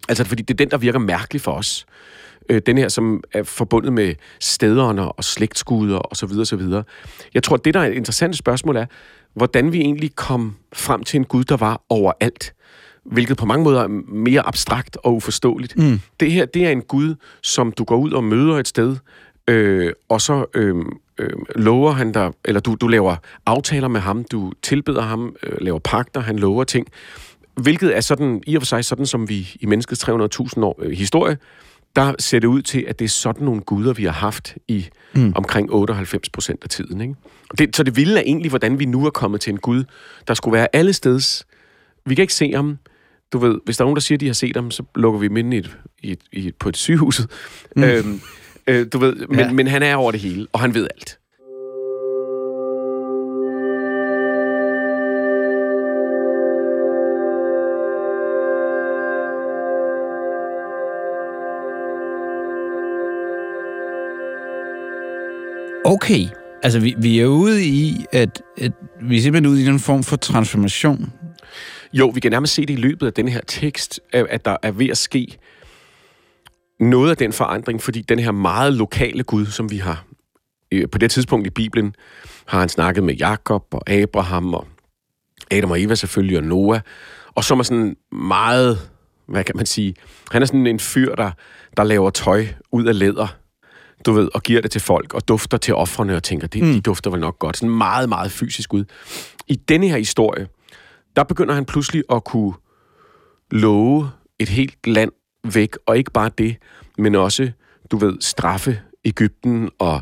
Altså, 0.09 0.23
fordi 0.23 0.41
det 0.41 0.53
er 0.53 0.57
den, 0.57 0.71
der 0.71 0.77
virker 0.77 0.99
mærkelig 0.99 1.41
for 1.41 1.51
os. 1.51 1.85
Øh, 2.49 2.61
den 2.65 2.77
her, 2.77 2.89
som 2.89 3.23
er 3.33 3.43
forbundet 3.43 3.93
med 3.93 4.15
stederne 4.39 5.11
og 5.11 5.23
slægtsguder 5.23 5.97
og 5.97 6.15
så 6.15 6.25
videre, 6.25 6.45
så 6.45 6.55
videre. 6.55 6.83
Jeg 7.33 7.43
tror, 7.43 7.57
det, 7.57 7.73
der 7.73 7.79
er 7.79 7.87
et 7.87 7.93
interessant 7.93 8.37
spørgsmål 8.37 8.75
er, 8.75 8.85
hvordan 9.33 9.71
vi 9.71 9.79
egentlig 9.79 10.15
kom 10.15 10.55
frem 10.73 11.03
til 11.03 11.17
en 11.17 11.25
Gud, 11.25 11.43
der 11.43 11.57
var 11.57 11.81
overalt 11.89 12.53
hvilket 13.05 13.37
på 13.37 13.45
mange 13.45 13.63
måder 13.63 13.81
er 13.81 13.87
mere 14.07 14.47
abstrakt 14.47 14.97
og 15.03 15.15
uforståeligt. 15.15 15.77
Mm. 15.77 15.99
Det 16.19 16.31
her, 16.31 16.45
det 16.45 16.65
er 16.65 16.69
en 16.69 16.81
Gud, 16.81 17.15
som 17.41 17.71
du 17.71 17.83
går 17.83 17.97
ud 17.97 18.11
og 18.11 18.23
møder 18.23 18.57
et 18.57 18.67
sted, 18.67 18.97
øh, 19.47 19.93
og 20.09 20.21
så 20.21 20.45
øh, 20.53 20.75
øh, 21.17 21.29
lover 21.55 21.91
han 21.91 22.11
dig, 22.11 22.31
eller 22.45 22.61
du, 22.61 22.75
du 22.75 22.87
laver 22.87 23.15
aftaler 23.45 23.87
med 23.87 24.01
ham, 24.01 24.23
du 24.23 24.51
tilbeder 24.61 25.01
ham, 25.01 25.35
øh, 25.43 25.57
laver 25.61 25.79
pagter, 25.79 26.19
han 26.19 26.39
lover 26.39 26.63
ting, 26.63 26.87
hvilket 27.55 27.97
er 27.97 28.01
sådan, 28.01 28.43
i 28.47 28.55
og 28.55 28.61
for 28.61 28.65
sig 28.65 28.85
sådan, 28.85 29.05
som 29.05 29.29
vi 29.29 29.55
i 29.59 29.65
menneskets 29.65 30.03
300.000 30.03 30.13
år 30.63 30.79
øh, 30.81 30.91
historie, 30.91 31.37
der 31.95 32.13
ser 32.19 32.39
det 32.39 32.47
ud 32.47 32.61
til, 32.61 32.85
at 32.87 32.99
det 32.99 33.05
er 33.05 33.09
sådan 33.09 33.45
nogle 33.45 33.61
guder, 33.61 33.93
vi 33.93 34.03
har 34.03 34.11
haft 34.11 34.57
i 34.67 34.87
mm. 35.15 35.33
omkring 35.35 35.73
98 35.73 36.29
procent 36.29 36.63
af 36.63 36.69
tiden. 36.69 37.01
Ikke? 37.01 37.15
Det, 37.57 37.75
så 37.75 37.83
det 37.83 37.95
vilde 37.95 38.17
er 38.17 38.23
egentlig, 38.25 38.49
hvordan 38.49 38.79
vi 38.79 38.85
nu 38.85 39.05
er 39.05 39.09
kommet 39.09 39.41
til 39.41 39.53
en 39.53 39.59
Gud, 39.59 39.83
der 40.27 40.33
skulle 40.33 40.53
være 40.53 40.67
alle 40.75 40.93
steds. 40.93 41.45
Vi 42.05 42.15
kan 42.15 42.21
ikke 42.21 42.33
se 42.33 42.51
ham, 42.53 42.77
du 43.33 43.37
ved, 43.37 43.59
hvis 43.65 43.77
der 43.77 43.83
er 43.83 43.85
nogen, 43.85 43.95
der 43.95 44.01
siger, 44.01 44.15
at 44.15 44.21
de 44.21 44.25
har 44.25 44.33
set 44.33 44.55
ham, 44.55 44.71
så 44.71 44.83
lukker 44.95 45.19
vi 45.19 45.27
dem 45.27 45.37
i 45.37 45.57
et, 45.57 45.77
i 46.03 46.11
et, 46.11 46.19
i 46.31 46.47
et, 46.47 46.55
på 46.55 46.69
et 46.69 46.77
sygehus. 46.77 47.21
Mm. 47.75 47.83
Øhm, 47.83 48.21
øh, 48.67 48.87
du 48.93 48.97
ved, 48.97 49.15
men, 49.15 49.39
ja. 49.39 49.51
men 49.51 49.67
han 49.67 49.83
er 49.83 49.95
over 49.95 50.11
det 50.11 50.19
hele, 50.19 50.47
og 50.53 50.59
han 50.59 50.73
ved 50.73 50.87
alt. 50.95 51.17
Okay, 65.85 66.27
altså 66.63 66.79
vi, 66.79 66.95
vi 66.97 67.19
er 67.19 67.25
ude 67.25 67.65
i, 67.65 68.05
at, 68.11 68.41
at 68.57 68.71
vi 69.01 69.17
er 69.17 69.21
simpelthen 69.21 69.53
ude 69.53 69.63
i 69.63 69.67
en 69.67 69.79
form 69.79 70.03
for 70.03 70.15
transformation 70.15 71.13
jo, 71.93 72.07
vi 72.07 72.19
kan 72.19 72.31
nærmest 72.31 72.53
se 72.53 72.61
det 72.61 72.73
i 72.73 72.81
løbet 72.81 73.07
af 73.07 73.13
den 73.13 73.27
her 73.27 73.41
tekst, 73.47 73.99
at 74.13 74.45
der 74.45 74.57
er 74.63 74.71
ved 74.71 74.89
at 74.89 74.97
ske 74.97 75.37
noget 76.79 77.09
af 77.09 77.17
den 77.17 77.33
forandring, 77.33 77.81
fordi 77.81 78.01
den 78.01 78.19
her 78.19 78.31
meget 78.31 78.73
lokale 78.73 79.23
Gud, 79.23 79.45
som 79.45 79.71
vi 79.71 79.77
har 79.77 80.05
øh, 80.71 80.89
på 80.91 80.97
det 80.97 81.11
tidspunkt 81.11 81.47
i 81.47 81.49
Bibelen, 81.49 81.95
har 82.45 82.59
han 82.59 82.69
snakket 82.69 83.03
med 83.03 83.15
Jakob 83.15 83.65
og 83.71 83.89
Abraham 83.89 84.53
og 84.53 84.67
Adam 85.51 85.71
og 85.71 85.81
Eva 85.81 85.95
selvfølgelig 85.95 86.37
og 86.37 86.43
Noah, 86.43 86.81
og 87.35 87.43
som 87.43 87.59
er 87.59 87.63
sådan 87.63 87.95
meget, 88.11 88.89
hvad 89.25 89.43
kan 89.43 89.57
man 89.57 89.65
sige, 89.65 89.95
han 90.31 90.41
er 90.41 90.45
sådan 90.45 90.67
en 90.67 90.79
fyr, 90.79 91.15
der, 91.15 91.31
der 91.77 91.83
laver 91.83 92.09
tøj 92.09 92.47
ud 92.71 92.85
af 92.85 92.99
læder, 92.99 93.27
du 94.05 94.11
ved, 94.11 94.29
og 94.33 94.43
giver 94.43 94.61
det 94.61 94.71
til 94.71 94.81
folk, 94.81 95.13
og 95.13 95.27
dufter 95.27 95.57
til 95.57 95.75
offrene 95.75 96.15
og 96.15 96.23
tænker, 96.23 96.47
det, 96.47 96.63
mm. 96.63 96.73
de 96.73 96.81
dufter 96.81 97.09
vel 97.09 97.19
nok 97.19 97.39
godt. 97.39 97.57
Sådan 97.57 97.75
meget, 97.75 98.09
meget 98.09 98.31
fysisk 98.31 98.73
ud. 98.73 98.85
I 99.47 99.55
denne 99.55 99.87
her 99.87 99.97
historie, 99.97 100.47
der 101.15 101.23
begynder 101.23 101.53
han 101.53 101.65
pludselig 101.65 102.03
at 102.11 102.23
kunne 102.23 102.53
love 103.51 104.09
et 104.39 104.49
helt 104.49 104.87
land 104.87 105.11
væk, 105.53 105.77
og 105.85 105.97
ikke 105.97 106.11
bare 106.11 106.31
det, 106.37 106.55
men 106.97 107.15
også, 107.15 107.51
du 107.91 107.97
ved, 107.97 108.17
straffe 108.19 108.79
Ægypten 109.05 109.69
og, 109.79 110.01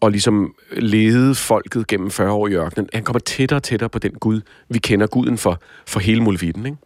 og 0.00 0.10
ligesom 0.10 0.54
lede 0.72 1.34
folket 1.34 1.86
gennem 1.86 2.10
40 2.10 2.32
år 2.32 2.48
i 2.48 2.54
ørkenen. 2.54 2.88
Han 2.92 3.04
kommer 3.04 3.20
tættere 3.20 3.58
og 3.58 3.62
tættere 3.62 3.88
på 3.90 3.98
den 3.98 4.12
Gud, 4.12 4.40
vi 4.68 4.78
kender, 4.78 5.06
Guden 5.06 5.38
for, 5.38 5.62
for 5.86 6.00
hele 6.00 6.22
Mulvitten, 6.22 6.66
ikke? 6.66 6.78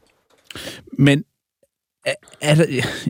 Men 0.99 1.25
er, 2.06 2.14
er 2.40 2.54
der, 2.54 2.64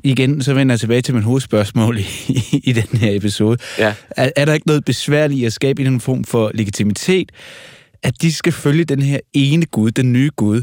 igen, 0.04 0.42
så 0.42 0.54
vender 0.54 0.72
jeg 0.72 0.80
tilbage 0.80 1.02
til 1.02 1.14
min 1.14 1.22
hovedspørgsmål 1.22 1.98
i, 1.98 2.06
i 2.64 2.72
den 2.72 2.98
her 2.98 3.16
episode. 3.16 3.58
Ja. 3.78 3.94
Er, 4.10 4.30
er 4.36 4.44
der 4.44 4.54
ikke 4.54 4.66
noget 4.66 4.84
besværligt 4.84 5.40
i 5.40 5.44
at 5.44 5.52
skabe 5.52 5.84
en 5.84 6.00
form 6.00 6.24
for 6.24 6.50
legitimitet 6.54 7.32
at 8.04 8.22
de 8.22 8.32
skal 8.32 8.52
følge 8.52 8.84
den 8.84 9.02
her 9.02 9.20
ene 9.32 9.66
Gud, 9.66 9.90
den 9.90 10.12
nye 10.12 10.30
Gud, 10.36 10.62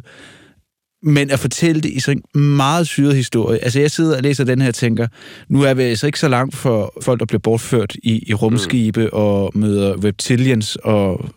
men 1.04 1.32
at 1.32 1.40
fortælle 1.40 1.82
det 1.82 1.90
i 1.90 2.00
sådan 2.00 2.24
en 2.36 2.56
meget 2.56 2.88
syret 2.88 3.16
historie. 3.16 3.60
Altså, 3.60 3.80
jeg 3.80 3.92
sidder 3.92 4.18
og 4.18 4.24
læser 4.24 4.44
den 4.44 4.62
her 4.62 4.68
og 4.68 4.76
tænker, 4.76 5.08
nu 5.50 5.62
er 5.62 5.74
vi 5.74 5.84
altså 5.84 6.06
ikke 6.06 6.20
så 6.20 6.28
langt 6.28 6.56
for 6.56 6.94
folk, 7.02 7.20
der 7.20 7.26
bliver 7.26 7.40
bortført 7.40 7.96
i, 8.04 8.30
i 8.30 8.34
rumskibe 8.34 9.04
mm. 9.04 9.10
og 9.14 9.52
møder 9.56 10.06
reptilians 10.06 10.76
og 10.76 11.30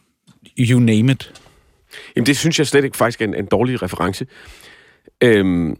you 0.59 0.81
name 0.81 1.13
it. 1.13 1.33
Jamen, 2.17 2.27
det 2.27 2.37
synes 2.37 2.59
jeg 2.59 2.67
slet 2.67 2.85
ikke 2.85 2.97
faktisk 2.97 3.21
er 3.21 3.25
en, 3.25 3.35
en 3.35 3.47
dårlig 3.47 3.83
reference. 3.83 4.27
Øhm, 5.23 5.77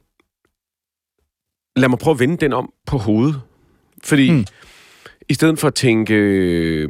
lad 1.77 1.89
mig 1.89 1.99
prøve 1.99 2.15
at 2.15 2.21
vende 2.21 2.37
den 2.37 2.53
om 2.53 2.73
på 2.87 2.99
hovedet. 2.99 3.41
Fordi 4.05 4.31
mm. 4.31 4.47
i 5.29 5.35
stedet 5.35 5.59
for 5.59 5.69
at 5.69 5.75
tænke, 5.75 6.15
øh, 6.15 6.89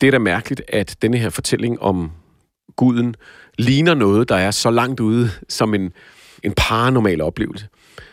det 0.00 0.06
er 0.06 0.10
da 0.10 0.18
mærkeligt, 0.18 0.62
at 0.68 0.96
denne 1.02 1.18
her 1.18 1.30
fortælling 1.30 1.82
om 1.82 2.10
guden 2.76 3.14
ligner 3.58 3.94
noget, 3.94 4.28
der 4.28 4.36
er 4.36 4.50
så 4.50 4.70
langt 4.70 5.00
ude 5.00 5.30
som 5.48 5.74
en, 5.74 5.92
en 6.42 6.52
paranormal 6.56 7.20
oplevelse, 7.20 7.68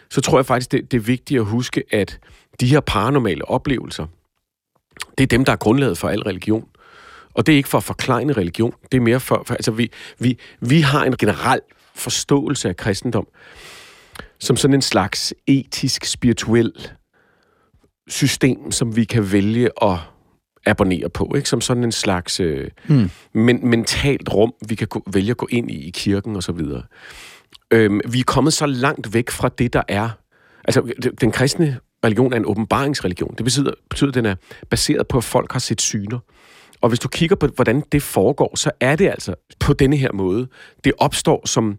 så 0.09 0.21
tror 0.21 0.37
jeg 0.37 0.45
faktisk, 0.45 0.71
det, 0.71 0.91
det 0.91 0.97
er 0.97 1.01
vigtigt 1.01 1.39
at 1.39 1.45
huske, 1.45 1.83
at 1.91 2.19
de 2.59 2.67
her 2.67 2.79
paranormale 2.79 3.45
oplevelser, 3.49 4.05
det 5.17 5.23
er 5.23 5.27
dem, 5.27 5.45
der 5.45 5.51
er 5.51 5.55
grundlaget 5.55 5.97
for 5.97 6.09
al 6.09 6.21
religion. 6.21 6.67
Og 7.33 7.45
det 7.45 7.53
er 7.53 7.57
ikke 7.57 7.69
for 7.69 7.77
at 7.77 7.83
forklare 7.83 8.33
religion, 8.33 8.73
det 8.91 8.97
er 8.97 9.01
mere 9.01 9.19
for... 9.19 9.43
for 9.47 9.53
altså, 9.53 9.71
vi, 9.71 9.91
vi, 10.19 10.37
vi 10.59 10.81
har 10.81 11.05
en 11.05 11.17
generel 11.17 11.59
forståelse 11.95 12.69
af 12.69 12.77
kristendom 12.77 13.27
som 14.39 14.57
sådan 14.57 14.73
en 14.73 14.81
slags 14.81 15.33
etisk, 15.47 16.05
spirituel 16.05 16.73
system, 18.07 18.71
som 18.71 18.95
vi 18.95 19.03
kan 19.03 19.31
vælge 19.31 19.69
at 19.81 19.97
abonnere 20.65 21.09
på, 21.09 21.33
ikke? 21.35 21.49
som 21.49 21.61
sådan 21.61 21.83
en 21.83 21.91
slags 21.91 22.39
øh, 22.39 22.69
mm. 22.87 23.09
men, 23.33 23.67
mentalt 23.67 24.33
rum, 24.33 24.53
vi 24.67 24.75
kan 24.75 24.87
gå, 24.87 25.03
vælge 25.13 25.31
at 25.31 25.37
gå 25.37 25.47
ind 25.51 25.71
i 25.71 25.87
i 25.87 25.89
kirken 25.89 26.35
og 26.35 26.43
så 26.43 26.51
videre. 26.51 26.83
Øhm, 27.71 28.01
vi 28.09 28.19
er 28.19 28.23
kommet 28.23 28.53
så 28.53 28.65
langt 28.65 29.13
væk 29.13 29.29
fra 29.29 29.49
det, 29.57 29.73
der 29.73 29.81
er... 29.87 30.09
Altså, 30.65 30.93
den 31.21 31.31
kristne 31.31 31.79
religion 32.05 32.33
er 32.33 32.37
en 32.37 32.45
åbenbaringsreligion. 32.45 33.33
Det 33.37 33.43
betyder, 33.43 33.71
betyder, 33.89 34.09
at 34.09 34.15
den 34.15 34.25
er 34.25 34.35
baseret 34.69 35.07
på, 35.07 35.17
at 35.17 35.23
folk 35.23 35.51
har 35.51 35.59
set 35.59 35.81
syner. 35.81 36.19
Og 36.81 36.89
hvis 36.89 36.99
du 36.99 37.07
kigger 37.07 37.35
på, 37.35 37.47
hvordan 37.47 37.83
det 37.91 38.03
foregår, 38.03 38.55
så 38.55 38.71
er 38.79 38.95
det 38.95 39.09
altså 39.09 39.35
på 39.59 39.73
denne 39.73 39.97
her 39.97 40.11
måde. 40.13 40.47
Det 40.83 40.93
opstår 40.97 41.47
som 41.47 41.77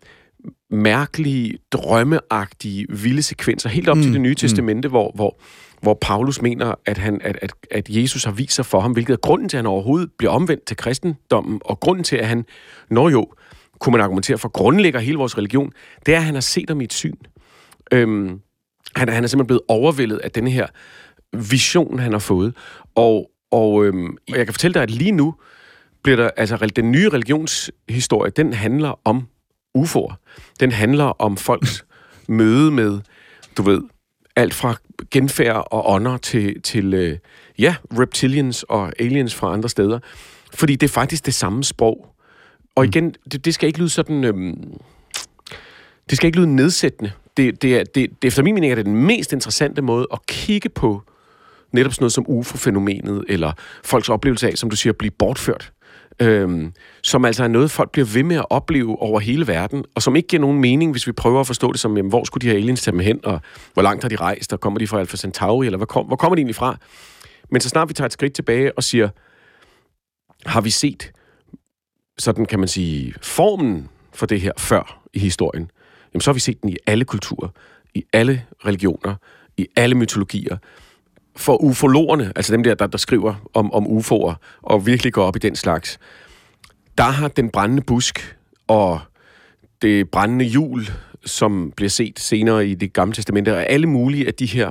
mærkelige, 0.70 1.58
drømmeagtige, 1.72 2.86
vilde 2.88 3.22
sekvenser, 3.22 3.68
helt 3.68 3.88
op 3.88 3.96
mm. 3.96 4.02
til 4.02 4.12
det 4.12 4.20
nye 4.20 4.30
mm. 4.30 4.36
testamente, 4.36 4.88
hvor, 4.88 5.12
hvor 5.14 5.40
hvor 5.84 5.98
Paulus 6.00 6.42
mener, 6.42 6.74
at, 6.86 6.98
han, 6.98 7.20
at, 7.24 7.38
at, 7.42 7.52
at 7.70 7.88
Jesus 7.88 8.24
har 8.24 8.32
vist 8.32 8.54
sig 8.54 8.66
for 8.66 8.80
ham, 8.80 8.92
hvilket 8.92 9.12
er 9.12 9.16
grunden 9.16 9.48
til, 9.48 9.56
at 9.56 9.58
han 9.58 9.66
overhovedet 9.66 10.10
bliver 10.18 10.32
omvendt 10.32 10.64
til 10.64 10.76
kristendommen, 10.76 11.60
og 11.64 11.80
grunden 11.80 12.04
til, 12.04 12.16
at 12.16 12.26
han, 12.26 12.44
når 12.90 13.08
jo, 13.08 13.26
kunne 13.78 13.92
man 13.92 14.00
argumentere 14.00 14.38
for, 14.38 14.48
grundlægger 14.48 15.00
hele 15.00 15.18
vores 15.18 15.38
religion, 15.38 15.72
det 16.06 16.14
er, 16.14 16.18
at 16.18 16.24
han 16.24 16.34
har 16.34 16.40
set 16.40 16.70
om 16.70 16.80
i 16.80 16.84
et 16.84 16.92
syn. 16.92 17.16
Øhm, 17.92 18.40
Han, 18.96 19.08
han 19.08 19.24
er 19.24 19.28
simpelthen 19.28 19.46
blevet 19.46 19.62
overvældet 19.68 20.18
af 20.18 20.30
den 20.30 20.46
her 20.46 20.66
vision, 21.32 21.98
han 21.98 22.12
har 22.12 22.18
fået. 22.18 22.54
Og, 22.94 23.30
og 23.50 23.84
øhm, 23.84 24.16
jeg 24.28 24.44
kan 24.46 24.54
fortælle 24.54 24.74
dig, 24.74 24.82
at 24.82 24.90
lige 24.90 25.12
nu 25.12 25.34
bliver 26.02 26.16
der, 26.16 26.30
altså 26.36 26.56
den 26.56 26.92
nye 26.92 27.08
religionshistorie, 27.08 28.30
den 28.30 28.52
handler 28.52 29.00
om 29.04 29.26
UFO'er. 29.78 30.14
Den 30.60 30.72
handler 30.72 31.04
om 31.04 31.36
folks 31.36 31.84
møde 32.28 32.70
med, 32.70 33.00
du 33.56 33.62
ved, 33.62 33.82
alt 34.36 34.54
fra 34.54 34.76
genfærd 35.10 35.68
og 35.70 35.90
ånder 35.90 36.16
til, 36.16 36.62
til 36.62 36.94
øh, 36.94 37.18
ja, 37.58 37.74
reptilians 37.98 38.62
og 38.62 38.92
aliens 38.98 39.34
fra 39.34 39.52
andre 39.52 39.68
steder. 39.68 39.98
Fordi 40.54 40.76
det 40.76 40.88
er 40.88 40.92
faktisk 40.92 41.26
det 41.26 41.34
samme 41.34 41.64
sprog. 41.64 42.14
Og 42.74 42.84
igen, 42.84 43.14
det, 43.32 43.44
det 43.44 43.54
skal 43.54 43.66
ikke 43.66 43.78
lyde 43.78 43.88
sådan... 43.88 44.24
Øhm, 44.24 44.80
det 46.10 46.16
skal 46.16 46.26
ikke 46.26 46.38
lyde 46.38 46.56
nedsættende. 46.56 47.12
Det, 47.36 47.62
det, 47.62 47.76
er, 47.76 47.84
det, 47.84 47.94
det, 47.94 48.26
efter 48.28 48.42
min 48.42 48.54
mening 48.54 48.70
er 48.70 48.74
det 48.74 48.86
den 48.86 49.06
mest 49.06 49.32
interessante 49.32 49.82
måde 49.82 50.06
at 50.12 50.26
kigge 50.26 50.68
på 50.68 51.02
netop 51.72 51.92
sådan 51.92 52.02
noget 52.02 52.12
som 52.12 52.24
UFO-fænomenet, 52.28 53.24
eller 53.28 53.52
folks 53.84 54.08
oplevelse 54.08 54.48
af, 54.48 54.58
som 54.58 54.70
du 54.70 54.76
siger, 54.76 54.92
at 54.92 54.96
blive 54.96 55.10
bortført. 55.10 55.72
Øhm, 56.20 56.72
som 57.02 57.24
altså 57.24 57.44
er 57.44 57.48
noget, 57.48 57.70
folk 57.70 57.90
bliver 57.90 58.06
ved 58.06 58.22
med 58.22 58.36
at 58.36 58.46
opleve 58.50 59.02
over 59.02 59.20
hele 59.20 59.46
verden, 59.46 59.84
og 59.94 60.02
som 60.02 60.16
ikke 60.16 60.28
giver 60.28 60.40
nogen 60.40 60.60
mening, 60.60 60.90
hvis 60.90 61.06
vi 61.06 61.12
prøver 61.12 61.40
at 61.40 61.46
forstå 61.46 61.72
det 61.72 61.80
som, 61.80 61.96
jamen, 61.96 62.08
hvor 62.08 62.24
skulle 62.24 62.42
de 62.42 62.50
her 62.50 62.56
aliens 62.56 62.82
tage 62.82 62.92
dem 62.92 63.00
hen, 63.00 63.20
og 63.24 63.40
hvor 63.72 63.82
langt 63.82 64.04
har 64.04 64.08
de 64.08 64.16
rejst, 64.16 64.52
og 64.52 64.60
kommer 64.60 64.78
de 64.78 64.86
fra 64.86 65.00
Alpha 65.00 65.16
Centauri, 65.16 65.66
eller 65.66 65.76
hvor, 65.76 65.86
kom, 65.86 66.06
hvor 66.06 66.16
kommer 66.16 66.34
de 66.34 66.40
egentlig 66.40 66.54
fra? 66.54 66.76
Men 67.50 67.60
så 67.60 67.68
snart 67.68 67.88
vi 67.88 67.94
tager 67.94 68.06
et 68.06 68.12
skridt 68.12 68.32
tilbage 68.32 68.78
og 68.78 68.84
siger, 68.84 69.08
har 70.46 70.60
vi 70.60 70.70
set, 70.70 71.12
sådan 72.18 72.46
kan 72.46 72.58
man 72.58 72.68
sige, 72.68 73.14
formen 73.22 73.88
for 74.12 74.26
det 74.26 74.40
her 74.40 74.52
før 74.58 75.02
i 75.14 75.18
historien, 75.18 75.70
jamen 76.14 76.20
så 76.20 76.30
har 76.30 76.34
vi 76.34 76.40
set 76.40 76.62
den 76.62 76.70
i 76.70 76.76
alle 76.86 77.04
kulturer, 77.04 77.48
i 77.94 78.04
alle 78.12 78.44
religioner, 78.66 79.14
i 79.56 79.66
alle 79.76 79.94
mytologier. 79.94 80.56
For 81.36 81.62
ufologerne, 81.62 82.32
altså 82.36 82.52
dem 82.52 82.62
der, 82.62 82.74
der, 82.74 82.86
der 82.86 82.98
skriver 82.98 83.34
om, 83.54 83.72
om 83.72 83.86
ufoer, 83.86 84.34
og 84.62 84.86
virkelig 84.86 85.12
går 85.12 85.24
op 85.24 85.36
i 85.36 85.38
den 85.38 85.56
slags, 85.56 85.98
der 86.98 87.04
har 87.04 87.28
den 87.28 87.50
brændende 87.50 87.82
busk 87.82 88.36
og 88.66 89.00
det 89.82 90.10
brændende 90.10 90.44
hjul, 90.44 90.86
som 91.26 91.72
bliver 91.76 91.90
set 91.90 92.18
senere 92.18 92.66
i 92.66 92.74
det 92.74 92.92
gamle 92.92 93.14
testamente, 93.14 93.54
og 93.54 93.66
alle 93.66 93.86
mulige 93.86 94.26
af 94.26 94.34
de 94.34 94.46
her 94.46 94.70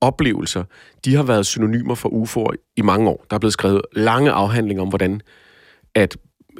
oplevelser, 0.00 0.64
de 1.04 1.14
har 1.14 1.22
været 1.22 1.46
synonymer 1.46 1.94
for 1.94 2.08
UFO'er 2.08 2.72
i 2.76 2.82
mange 2.82 3.08
år. 3.08 3.24
Der 3.30 3.36
er 3.36 3.40
blevet 3.40 3.52
skrevet 3.52 3.82
lange 3.92 4.30
afhandlinger 4.30 4.82
om, 4.82 4.88
hvordan 4.88 5.20
at 5.94 6.16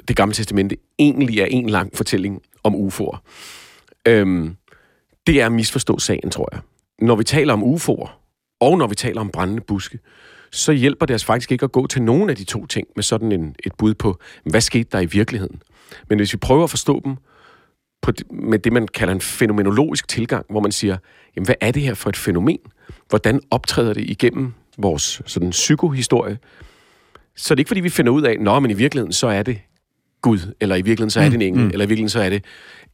det 0.07 0.15
gamle 0.15 0.33
testamente 0.33 0.77
egentlig 0.99 1.39
er 1.39 1.45
en 1.45 1.69
lang 1.69 1.97
fortælling 1.97 2.41
om 2.63 2.75
UFO'er. 2.75 3.17
Øhm, 4.05 4.55
det 5.27 5.41
er 5.41 5.45
at 5.45 5.51
misforstå 5.51 5.99
sagen, 5.99 6.31
tror 6.31 6.49
jeg. 6.51 6.61
Når 7.01 7.15
vi 7.15 7.23
taler 7.23 7.53
om 7.53 7.63
UFO'er, 7.63 8.18
og 8.59 8.77
når 8.77 8.87
vi 8.87 8.95
taler 8.95 9.21
om 9.21 9.29
brændende 9.29 9.61
buske, 9.61 9.99
så 10.51 10.71
hjælper 10.71 11.05
det 11.05 11.13
os 11.13 11.25
faktisk 11.25 11.51
ikke 11.51 11.63
at 11.63 11.71
gå 11.71 11.87
til 11.87 12.01
nogen 12.01 12.29
af 12.29 12.35
de 12.35 12.43
to 12.43 12.65
ting 12.65 12.87
med 12.95 13.03
sådan 13.03 13.31
en, 13.31 13.55
et 13.63 13.73
bud 13.77 13.93
på, 13.93 14.19
hvad 14.43 14.61
skete 14.61 14.89
der 14.91 14.99
i 14.99 15.05
virkeligheden. 15.05 15.61
Men 16.09 16.19
hvis 16.19 16.33
vi 16.33 16.37
prøver 16.37 16.63
at 16.63 16.69
forstå 16.69 17.01
dem 17.05 17.15
på 18.01 18.11
med 18.31 18.59
det, 18.59 18.73
man 18.73 18.87
kalder 18.87 19.13
en 19.13 19.21
fænomenologisk 19.21 20.07
tilgang, 20.07 20.45
hvor 20.49 20.59
man 20.59 20.71
siger, 20.71 20.97
jamen, 21.35 21.45
hvad 21.45 21.55
er 21.61 21.71
det 21.71 21.81
her 21.81 21.93
for 21.93 22.09
et 22.09 22.17
fænomen? 22.17 22.59
Hvordan 23.09 23.41
optræder 23.51 23.93
det 23.93 24.09
igennem 24.09 24.53
vores 24.77 25.21
sådan, 25.25 25.49
psykohistorie? 25.49 26.37
Så 27.35 27.55
det 27.55 27.59
er 27.59 27.61
ikke, 27.61 27.67
fordi 27.67 27.81
vi 27.81 27.89
finder 27.89 28.11
ud 28.11 28.21
af, 28.21 28.39
nå, 28.39 28.59
men 28.59 28.71
i 28.71 28.73
virkeligheden, 28.73 29.13
så 29.13 29.27
er 29.27 29.43
det 29.43 29.59
Gud, 30.21 30.53
eller 30.59 30.75
i 30.75 30.81
virkeligheden, 30.81 31.09
så 31.09 31.19
er 31.19 31.25
det 31.25 31.33
en 31.33 31.41
engel, 31.41 31.63
mm. 31.63 31.69
eller 31.73 31.85
i 31.85 31.87
virkeligheden, 31.87 32.09
så 32.09 32.21
er 32.21 32.29
det 32.29 32.43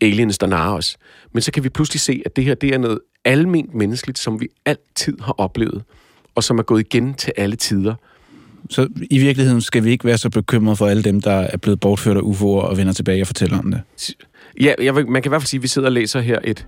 aliens, 0.01 0.37
der 0.37 0.47
narer 0.47 0.73
os. 0.73 0.97
Men 1.33 1.41
så 1.41 1.51
kan 1.51 1.63
vi 1.63 1.69
pludselig 1.69 1.99
se, 1.99 2.21
at 2.25 2.35
det 2.35 2.43
her, 2.43 2.55
det 2.55 2.73
er 2.73 2.77
noget 2.77 2.99
alment 3.25 3.73
menneskeligt, 3.73 4.19
som 4.19 4.41
vi 4.41 4.47
altid 4.65 5.17
har 5.21 5.33
oplevet, 5.37 5.83
og 6.35 6.43
som 6.43 6.59
er 6.59 6.63
gået 6.63 6.79
igen 6.79 7.13
til 7.13 7.33
alle 7.37 7.55
tider. 7.55 7.93
Så 8.69 8.87
i 9.11 9.19
virkeligheden 9.19 9.61
skal 9.61 9.83
vi 9.83 9.91
ikke 9.91 10.05
være 10.05 10.17
så 10.17 10.29
bekymrede 10.29 10.75
for 10.75 10.87
alle 10.87 11.03
dem, 11.03 11.21
der 11.21 11.31
er 11.31 11.57
blevet 11.57 11.79
bortført 11.79 12.17
af 12.17 12.21
UFO'er 12.21 12.43
og 12.43 12.77
vender 12.77 12.93
tilbage 12.93 13.23
og 13.23 13.27
fortæller 13.27 13.59
om 13.59 13.71
det? 13.71 13.81
Ja, 14.61 14.73
jeg 14.81 14.95
vil, 14.95 15.07
man 15.07 15.21
kan 15.21 15.29
i 15.29 15.31
hvert 15.31 15.41
fald 15.41 15.47
sige, 15.47 15.59
at 15.59 15.63
vi 15.63 15.67
sidder 15.67 15.87
og 15.87 15.91
læser 15.91 16.19
her 16.19 16.39
et 16.43 16.67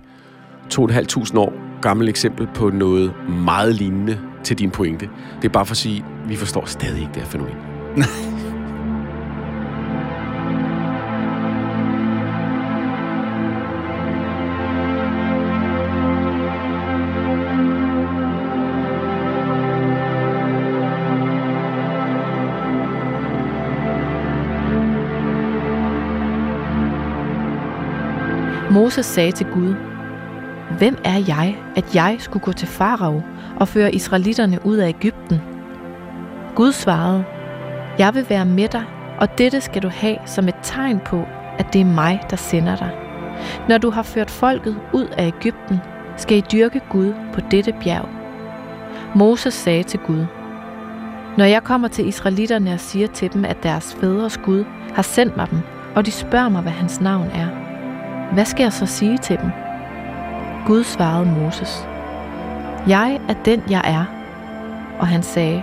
2.500 0.74 1.38
år 1.38 1.80
gammelt 1.80 2.10
eksempel 2.10 2.48
på 2.54 2.70
noget 2.70 3.12
meget 3.28 3.74
lignende 3.74 4.18
til 4.44 4.58
din 4.58 4.70
pointe. 4.70 5.08
Det 5.42 5.48
er 5.48 5.52
bare 5.52 5.66
for 5.66 5.72
at 5.72 5.76
sige, 5.76 6.04
at 6.24 6.30
vi 6.30 6.36
forstår 6.36 6.64
stadig 6.64 7.00
ikke 7.00 7.12
det 7.14 7.22
her 7.22 7.28
fænomen. 7.28 7.54
Moses 28.88 29.06
sagde 29.06 29.32
til 29.32 29.46
Gud, 29.46 29.74
Hvem 30.78 30.98
er 31.04 31.24
jeg, 31.28 31.58
at 31.76 31.94
jeg 31.94 32.16
skulle 32.18 32.44
gå 32.44 32.52
til 32.52 32.68
farao 32.68 33.22
og 33.60 33.68
føre 33.68 33.94
israelitterne 33.94 34.66
ud 34.66 34.76
af 34.76 34.88
Ægypten? 34.88 35.40
Gud 36.54 36.72
svarede, 36.72 37.24
Jeg 37.98 38.14
vil 38.14 38.26
være 38.28 38.44
med 38.44 38.68
dig, 38.68 38.84
og 39.18 39.38
dette 39.38 39.60
skal 39.60 39.82
du 39.82 39.88
have 39.88 40.16
som 40.26 40.48
et 40.48 40.54
tegn 40.62 41.00
på, 41.04 41.24
at 41.58 41.72
det 41.72 41.80
er 41.80 41.84
mig, 41.84 42.20
der 42.30 42.36
sender 42.36 42.76
dig. 42.76 42.90
Når 43.68 43.78
du 43.78 43.90
har 43.90 44.02
ført 44.02 44.30
folket 44.30 44.76
ud 44.92 45.06
af 45.18 45.26
Ægypten, 45.26 45.78
skal 46.16 46.38
I 46.38 46.44
dyrke 46.52 46.80
Gud 46.90 47.12
på 47.32 47.40
dette 47.50 47.74
bjerg. 47.82 48.08
Moses 49.14 49.54
sagde 49.54 49.82
til 49.82 50.00
Gud, 50.00 50.26
Når 51.36 51.44
jeg 51.44 51.64
kommer 51.64 51.88
til 51.88 52.08
israelitterne 52.08 52.72
og 52.72 52.80
siger 52.80 53.06
til 53.06 53.32
dem, 53.32 53.44
at 53.44 53.62
deres 53.62 53.96
fædres 54.00 54.38
Gud 54.44 54.64
har 54.94 55.02
sendt 55.02 55.36
mig 55.36 55.50
dem, 55.50 55.60
og 55.94 56.06
de 56.06 56.10
spørger 56.10 56.48
mig, 56.48 56.62
hvad 56.62 56.72
hans 56.72 57.00
navn 57.00 57.30
er, 57.34 57.67
hvad 58.32 58.44
skal 58.44 58.62
jeg 58.62 58.72
så 58.72 58.86
sige 58.86 59.18
til 59.18 59.38
dem? 59.38 59.50
Gud 60.66 60.84
svarede 60.84 61.26
Moses, 61.26 61.88
Jeg 62.88 63.20
er 63.28 63.34
den, 63.44 63.62
jeg 63.70 63.82
er. 63.84 64.04
Og 64.98 65.06
han 65.06 65.22
sagde, 65.22 65.62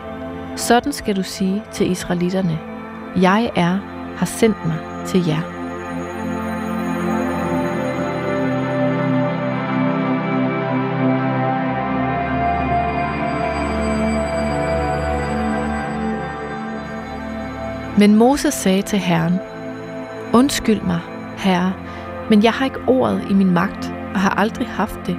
Sådan 0.56 0.94
skal 0.94 1.16
du 1.16 1.24
sige 1.24 1.64
til 1.72 1.92
israelitterne, 1.92 2.60
Jeg 3.22 3.52
er, 3.56 3.80
har 4.18 4.26
sendt 4.26 4.66
mig 4.66 4.78
til 5.06 5.28
jer. 5.28 5.42
Men 17.98 18.16
Moses 18.16 18.54
sagde 18.54 18.82
til 18.82 19.00
Herren, 19.00 19.40
Undskyld 20.34 20.82
mig, 20.82 21.00
Herre, 21.38 21.74
men 22.30 22.44
jeg 22.44 22.52
har 22.52 22.66
ikke 22.66 22.80
ordet 22.88 23.28
i 23.30 23.34
min 23.34 23.52
magt, 23.52 23.94
og 24.14 24.20
har 24.20 24.30
aldrig 24.30 24.68
haft 24.68 25.00
det. 25.06 25.18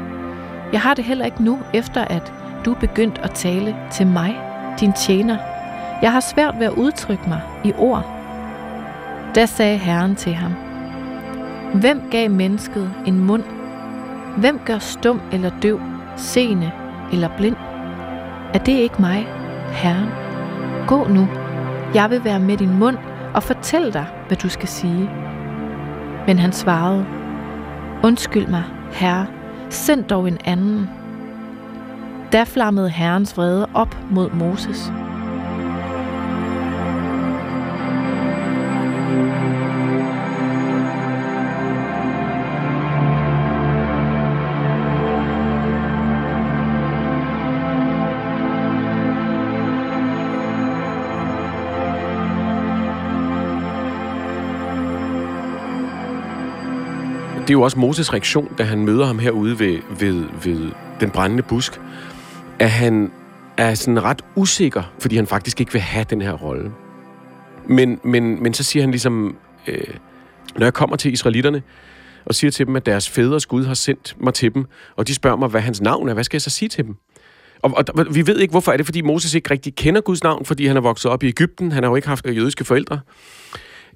Jeg 0.73 0.81
har 0.81 0.95
det 0.95 1.05
heller 1.05 1.25
ikke 1.25 1.43
nu, 1.43 1.59
efter 1.75 2.05
at 2.05 2.33
du 2.65 2.71
er 2.75 2.79
begyndt 2.79 3.19
at 3.19 3.31
tale 3.31 3.77
til 3.93 4.07
mig, 4.07 4.37
din 4.81 4.93
tjener. 4.93 5.37
Jeg 6.03 6.13
har 6.13 6.21
svært 6.21 6.55
ved 6.59 6.67
at 6.67 6.73
udtrykke 6.73 7.29
mig 7.29 7.41
i 7.65 7.73
ord. 7.79 8.05
Da 9.35 9.47
sagde 9.47 9.79
Herren 9.79 10.17
til 10.17 10.35
ham, 10.35 10.53
Hvem 11.75 12.03
gav 12.11 12.31
mennesket 12.31 12.93
en 13.07 13.25
mund? 13.25 13.43
Hvem 14.37 14.61
gør 14.65 14.79
stum 14.79 15.21
eller 15.33 15.51
døv, 15.63 15.81
seende 16.17 16.71
eller 17.13 17.29
blind? 17.37 17.57
Er 18.55 18.59
det 18.59 18.73
ikke 18.73 19.01
mig, 19.01 19.27
Herren? 19.73 20.09
Gå 20.87 21.09
nu, 21.09 21.29
jeg 21.95 22.11
vil 22.11 22.25
være 22.25 22.41
med 22.41 22.57
din 22.57 22.79
mund 22.79 22.97
og 23.35 23.43
fortælle 23.43 23.93
dig, 23.93 24.07
hvad 24.27 24.37
du 24.37 24.49
skal 24.49 24.69
sige. 24.69 25.11
Men 26.27 26.39
han 26.39 26.53
svarede, 26.53 27.07
Undskyld 28.05 28.47
mig, 28.47 28.65
herre, 28.93 29.27
send 29.71 30.05
dog 30.05 30.29
en 30.29 30.39
anden. 30.45 30.89
Da 32.33 32.45
flammede 32.45 32.89
herrens 32.89 33.37
vrede 33.37 33.67
op 33.75 33.97
mod 34.11 34.31
Moses. 34.31 34.93
Det 57.47 57.51
er 57.51 57.55
jo 57.55 57.63
også 57.63 57.79
Moses 57.79 58.13
reaktion, 58.13 58.55
da 58.59 58.63
han 58.63 58.85
møder 58.85 59.07
ham 59.07 59.19
herude 59.19 59.59
ved, 59.59 59.79
ved, 59.99 60.25
ved 60.45 60.71
den 61.01 61.11
brændende 61.11 61.43
busk, 61.43 61.81
at 62.59 62.71
han 62.71 63.13
er 63.57 63.75
sådan 63.75 64.05
ret 64.05 64.25
usikker, 64.35 64.83
fordi 64.99 65.17
han 65.17 65.27
faktisk 65.27 65.61
ikke 65.61 65.73
vil 65.73 65.81
have 65.81 66.07
den 66.11 66.23
her 66.23 66.33
rolle. 66.33 66.73
Men, 67.69 68.01
men, 68.05 68.43
men 68.43 68.55
så 68.55 68.63
siger 68.63 68.83
han 68.83 68.91
ligesom, 68.91 69.37
øh, 69.67 69.95
når 70.57 70.67
jeg 70.67 70.75
kommer 70.75 70.97
til 70.97 71.13
israelitterne, 71.13 71.63
og 72.25 72.35
siger 72.35 72.51
til 72.51 72.67
dem, 72.67 72.77
at 72.77 72.87
deres 72.87 73.11
fædres 73.11 73.47
Gud 73.47 73.65
har 73.65 73.75
sendt 73.75 74.17
mig 74.21 74.35
til 74.35 74.55
dem, 74.55 74.65
og 74.97 75.09
de 75.09 75.15
spørger 75.15 75.37
mig, 75.37 75.49
hvad 75.49 75.61
hans 75.61 75.81
navn 75.81 76.09
er. 76.09 76.15
Hvad 76.15 76.25
skal 76.25 76.37
jeg 76.37 76.43
så 76.43 76.51
sige 76.51 76.69
til 76.69 76.85
dem? 76.85 76.97
Og, 77.63 77.85
og, 77.95 78.07
vi 78.15 78.27
ved 78.27 78.39
ikke, 78.39 78.53
hvorfor 78.53 78.73
er 78.73 78.77
det, 78.77 78.87
fordi 78.87 79.01
Moses 79.01 79.35
ikke 79.35 79.51
rigtig 79.51 79.75
kender 79.75 80.01
Guds 80.01 80.23
navn, 80.23 80.45
fordi 80.45 80.67
han 80.67 80.77
er 80.77 80.81
vokset 80.81 81.11
op 81.11 81.23
i 81.23 81.29
Ægypten, 81.29 81.73
han 81.73 81.83
har 81.83 81.91
jo 81.91 81.97
ikke 81.97 82.09
haft 82.09 82.27
jødiske 82.27 82.65
forældre. 82.65 83.01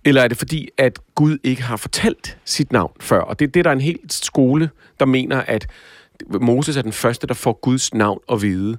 Eller 0.04 0.22
er 0.22 0.28
det 0.28 0.36
fordi, 0.36 0.68
at 0.78 0.98
Gud 1.14 1.38
ikke 1.44 1.62
har 1.62 1.76
fortalt 1.76 2.38
sit 2.44 2.72
navn 2.72 2.92
før? 3.00 3.20
Og 3.20 3.38
det 3.38 3.46
er 3.46 3.50
det, 3.50 3.64
der 3.64 3.70
er 3.70 3.74
en 3.74 3.80
helt 3.80 4.12
skole, 4.12 4.70
der 5.00 5.06
mener, 5.06 5.40
at 5.40 5.66
Moses 6.40 6.76
er 6.76 6.82
den 6.82 6.92
første, 6.92 7.26
der 7.26 7.34
får 7.34 7.58
Guds 7.62 7.94
navn 7.94 8.20
at 8.32 8.42
vide. 8.42 8.76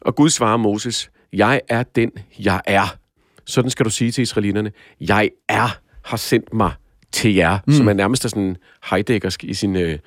Og 0.00 0.14
Gud 0.14 0.30
svarer 0.30 0.56
Moses, 0.56 1.10
jeg 1.32 1.60
er 1.68 1.82
den, 1.82 2.10
jeg 2.38 2.60
er. 2.66 2.96
Sådan 3.44 3.70
skal 3.70 3.84
du 3.84 3.90
sige 3.90 4.10
til 4.10 4.22
israelitterne, 4.22 4.72
jeg 5.00 5.30
er, 5.48 5.78
har 6.04 6.16
sendt 6.16 6.54
mig 6.54 6.72
til 7.12 7.34
jer, 7.34 7.58
mm. 7.66 7.72
som 7.72 7.88
er 7.88 7.92
nærmest 7.92 8.22
sådan 8.22 8.56
Heideggersk 8.90 9.44
i 9.44 9.54
sin, 9.54 9.76
øh, 9.76 9.98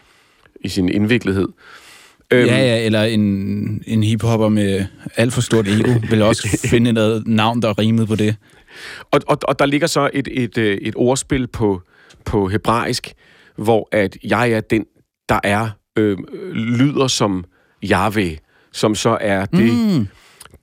i 0.61 0.69
sin 0.69 0.89
indviklethed. 0.89 1.47
Øhm, 2.31 2.47
ja, 2.47 2.57
ja, 2.57 2.85
eller 2.85 3.03
en, 3.03 3.83
en 3.87 4.03
hiphopper 4.03 4.49
med 4.49 4.85
alt 5.17 5.33
for 5.33 5.41
stort 5.41 5.67
ego 5.67 5.91
vil 6.09 6.21
også 6.21 6.57
finde 6.71 6.91
noget 6.91 7.27
navn, 7.27 7.61
der 7.61 7.79
rimede 7.79 8.07
på 8.07 8.15
det. 8.15 8.35
Og, 9.11 9.19
og, 9.27 9.37
og 9.43 9.59
der 9.59 9.65
ligger 9.65 9.87
så 9.87 10.09
et, 10.13 10.27
et, 10.31 10.57
øh, 10.57 10.77
et 10.81 10.93
ordspil 10.97 11.47
på, 11.47 11.81
på 12.25 12.47
hebraisk, 12.47 13.13
hvor 13.55 13.87
at 13.91 14.17
jeg 14.23 14.51
er 14.51 14.61
den, 14.61 14.85
der 15.29 15.39
er, 15.43 15.69
øh, 15.97 16.17
lyder 16.53 17.07
som 17.07 17.45
Yahweh, 17.83 18.37
som 18.71 18.95
så 18.95 19.17
er 19.21 19.45
det, 19.45 19.73
mm. 19.73 20.07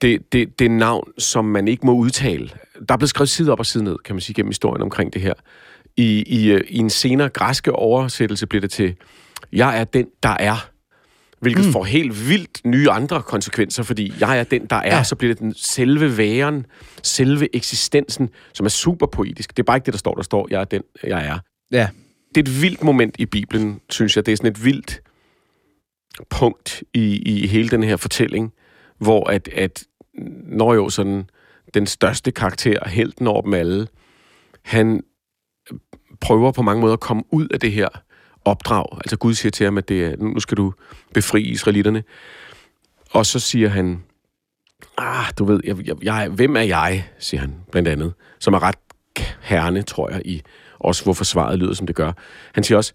det, 0.02 0.32
det, 0.32 0.58
det 0.58 0.70
navn, 0.70 1.12
som 1.18 1.44
man 1.44 1.68
ikke 1.68 1.86
må 1.86 1.92
udtale. 1.92 2.50
Der 2.88 2.94
er 2.94 2.98
blevet 2.98 3.10
skrevet 3.10 3.28
side 3.28 3.52
op 3.52 3.58
og 3.58 3.66
side 3.66 3.84
ned, 3.84 3.96
kan 4.04 4.14
man 4.14 4.20
sige, 4.20 4.34
gennem 4.34 4.50
historien 4.50 4.82
omkring 4.82 5.12
det 5.12 5.22
her. 5.22 5.34
I, 5.96 6.22
i, 6.26 6.52
øh, 6.52 6.60
i 6.68 6.78
en 6.78 6.90
senere 6.90 7.28
græske 7.28 7.72
oversættelse 7.72 8.46
bliver 8.46 8.60
det 8.60 8.70
til, 8.70 8.94
jeg 9.52 9.80
er 9.80 9.84
den, 9.84 10.06
der 10.22 10.36
er 10.40 10.68
hvilket 11.40 11.66
mm. 11.66 11.72
får 11.72 11.84
helt 11.84 12.28
vildt 12.28 12.60
nye 12.64 12.90
andre 12.90 13.22
konsekvenser, 13.22 13.82
fordi 13.82 14.12
jeg 14.20 14.38
er 14.38 14.44
den, 14.44 14.66
der 14.66 14.76
er, 14.76 14.96
ja. 14.96 15.02
så 15.02 15.16
bliver 15.16 15.34
det 15.34 15.40
den 15.40 15.54
selve 15.54 16.16
væren, 16.16 16.66
selve 17.02 17.56
eksistensen, 17.56 18.30
som 18.52 18.66
er 18.66 18.70
super 18.70 19.06
poetisk. 19.06 19.56
Det 19.56 19.62
er 19.62 19.64
bare 19.64 19.76
ikke 19.76 19.86
det, 19.86 19.94
der 19.94 19.98
står. 19.98 20.14
Der 20.14 20.22
står, 20.22 20.46
jeg 20.50 20.60
er 20.60 20.64
den, 20.64 20.82
jeg 21.04 21.26
er. 21.26 21.38
Ja. 21.72 21.88
Det 22.34 22.48
er 22.48 22.52
et 22.52 22.62
vildt 22.62 22.84
moment 22.84 23.14
i 23.18 23.26
Bibelen, 23.26 23.80
synes 23.90 24.16
jeg. 24.16 24.26
Det 24.26 24.32
er 24.32 24.36
sådan 24.36 24.50
et 24.50 24.64
vildt 24.64 25.00
punkt 26.30 26.82
i, 26.94 27.16
i 27.16 27.46
hele 27.46 27.68
den 27.68 27.82
her 27.82 27.96
fortælling, 27.96 28.52
hvor 28.98 29.30
at, 29.30 29.48
at 29.48 29.84
når 30.48 30.74
jo 30.74 30.88
sådan 30.88 31.24
den 31.74 31.86
største 31.86 32.30
karakter, 32.30 32.88
helten 32.88 33.26
over 33.26 33.42
dem 33.42 33.54
alle, 33.54 33.86
han 34.64 35.02
prøver 36.20 36.52
på 36.52 36.62
mange 36.62 36.80
måder 36.80 36.92
at 36.92 37.00
komme 37.00 37.22
ud 37.30 37.48
af 37.48 37.60
det 37.60 37.72
her 37.72 37.88
opdrag. 38.50 38.86
Altså 38.96 39.16
Gud 39.16 39.34
siger 39.34 39.50
til 39.50 39.64
ham, 39.64 39.78
at 39.78 39.88
det 39.88 40.04
er, 40.04 40.16
nu 40.16 40.40
skal 40.40 40.56
du 40.56 40.72
befri 41.14 41.42
israelitterne. 41.42 42.02
Og 43.10 43.26
så 43.26 43.38
siger 43.38 43.68
han, 43.68 44.02
ah, 44.98 45.26
du 45.38 45.44
ved, 45.44 45.60
jeg, 45.64 45.76
jeg, 45.86 45.96
jeg, 46.02 46.28
hvem 46.28 46.56
er 46.56 46.60
jeg, 46.60 47.08
siger 47.18 47.40
han 47.40 47.54
blandt 47.72 47.88
andet, 47.88 48.12
som 48.38 48.54
er 48.54 48.62
ret 48.62 48.76
herne, 49.40 49.82
tror 49.82 50.10
jeg, 50.10 50.22
i 50.24 50.42
også 50.78 51.04
hvorfor 51.04 51.24
svaret 51.24 51.58
lyder, 51.58 51.74
som 51.74 51.86
det 51.86 51.96
gør. 51.96 52.12
Han 52.52 52.64
siger 52.64 52.78
også, 52.78 52.92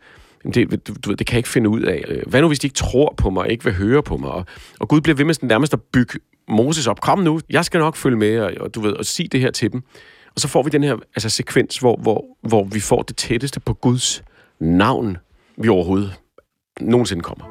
det, 0.54 0.88
du, 0.88 1.10
ved, 1.10 1.18
det 1.18 1.28
kan 1.28 1.34
jeg 1.34 1.40
ikke 1.40 1.50
finde 1.50 1.70
ud 1.70 1.82
af. 1.82 2.04
Hvad 2.28 2.42
nu, 2.42 2.48
hvis 2.48 2.60
de 2.60 2.68
ikke 2.68 2.76
tror 2.76 3.14
på 3.18 3.30
mig, 3.30 3.50
ikke 3.50 3.64
vil 3.64 3.74
høre 3.74 4.04
på 4.04 4.18
mig? 4.18 4.32
Og, 4.32 4.46
og 4.80 4.88
Gud 4.88 5.02
bliver 5.02 5.16
ved 5.16 5.26
med 5.26 5.34
sådan 5.34 5.48
nærmest 5.48 5.74
at 5.74 5.82
bygge 5.82 6.20
Moses 6.48 6.88
op. 6.88 7.02
Kom 7.02 7.20
nu, 7.20 7.40
jeg 7.50 7.66
skal 7.66 7.80
nok 7.80 7.96
følge 7.96 8.18
med, 8.18 8.40
og, 8.40 8.52
og 8.60 8.76
du 8.76 8.82
ved, 8.82 8.92
og 8.92 9.06
sige 9.06 9.28
det 9.28 9.40
her 9.40 9.52
til 9.52 9.72
dem. 9.72 9.84
Og 10.36 10.42
så 10.42 10.48
får 10.48 10.64
vi 10.64 10.70
den 10.70 10.84
her 10.84 10.96
altså, 11.16 11.30
sekvens, 11.30 11.78
hvor, 11.78 11.98
hvor, 12.02 12.26
hvor 12.42 12.64
vi 12.64 12.80
får 12.80 13.02
det 13.02 13.18
tætteste 13.18 13.60
på 13.60 13.74
Guds 13.74 14.24
navn 14.60 15.18
vi 15.58 15.70
overhovedet 15.70 16.20
nogensinde 16.82 17.24
kommer. 17.24 17.46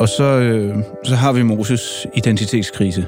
Og 0.00 0.08
så, 0.08 0.24
øh, 0.24 0.78
så 1.04 1.14
har 1.14 1.32
vi 1.32 1.42
Moses 1.42 2.06
identitetskrise. 2.14 3.06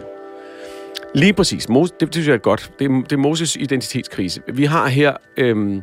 Lige 1.15 1.33
præcis. 1.33 1.69
Moses, 1.69 1.91
det, 1.91 2.01
det 2.01 2.15
synes 2.15 2.29
jeg 2.29 2.35
er 2.35 2.39
godt. 2.39 2.73
Det 2.79 2.85
er, 2.85 3.03
det 3.03 3.13
er 3.13 3.17
Moses 3.17 3.57
identitetskrise. 3.57 4.43
Vi 4.53 4.65
har 4.65 4.89
her... 4.89 5.17
Øh, 5.37 5.83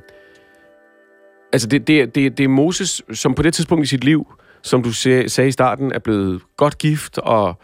altså, 1.54 1.68
det, 1.68 1.88
det, 1.88 2.16
det, 2.16 2.38
det 2.38 2.44
er 2.44 2.48
Moses, 2.48 3.02
som 3.14 3.34
på 3.34 3.42
det 3.42 3.54
tidspunkt 3.54 3.84
i 3.84 3.88
sit 3.88 4.04
liv, 4.04 4.28
som 4.62 4.84
du 4.84 4.94
sagde 4.94 5.48
i 5.48 5.52
starten, 5.52 5.92
er 5.92 6.00
blevet 6.00 6.42
godt 6.58 6.78
gift 6.78 7.18
og 7.18 7.56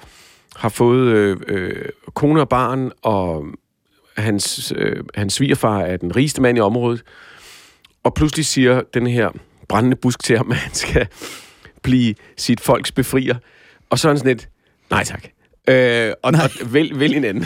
har 0.56 0.70
fået 0.70 1.08
øh, 1.08 1.38
øh, 1.48 1.86
kone 2.14 2.42
og 2.42 2.50
barn, 2.50 2.92
og 3.02 3.46
hans, 4.18 4.74
øh, 4.76 5.04
hans 5.16 5.34
svigerfar 5.34 5.82
er 5.82 5.98
den 5.98 6.16
rigeste 6.16 6.42
mand 6.42 6.58
i 6.58 6.62
området. 6.62 7.04
Og 8.04 8.14
pludselig 8.14 8.46
siger 8.46 8.82
den 8.94 9.08
her 9.08 9.30
brændende 9.68 9.96
busk 9.96 10.24
til 10.24 10.38
ham, 10.38 10.52
at 10.52 10.58
han 10.58 10.74
skal 10.74 11.08
blive 11.82 12.16
sit 12.38 12.60
folks 12.62 12.92
befrier. 12.92 13.36
Og 13.90 14.00
så 14.00 14.08
er 14.08 14.12
han 14.12 14.18
sådan 14.18 14.32
lidt, 14.32 14.50
nej 14.90 15.04
tak. 15.04 15.24
Øh, 15.68 16.14
og, 16.24 16.32
nej. 16.32 16.42
og 16.62 16.74
vælg, 16.74 17.00
vælg 17.00 17.16
en 17.16 17.24
anden. 17.24 17.46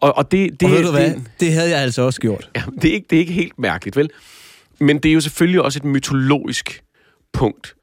Og, 0.00 0.16
og 0.16 0.32
det, 0.32 0.60
det, 0.60 0.68
og 0.68 0.70
ved 0.70 0.84
du 0.84 0.90
hvad? 0.90 1.10
Det, 1.10 1.30
det 1.40 1.52
havde 1.52 1.70
jeg 1.70 1.78
altså 1.78 2.02
også 2.02 2.20
gjort. 2.20 2.50
Ja, 2.56 2.62
det, 2.82 2.90
er 2.90 2.94
ikke, 2.94 3.06
det 3.10 3.16
er 3.16 3.20
ikke 3.20 3.32
helt 3.32 3.58
mærkeligt, 3.58 3.96
vel? 3.96 4.10
Men 4.80 4.98
det 4.98 5.08
er 5.08 5.12
jo 5.12 5.20
selvfølgelig 5.20 5.62
også 5.62 5.78
et 5.78 5.84
mytologisk 5.84 6.82
punkt. 7.32 7.74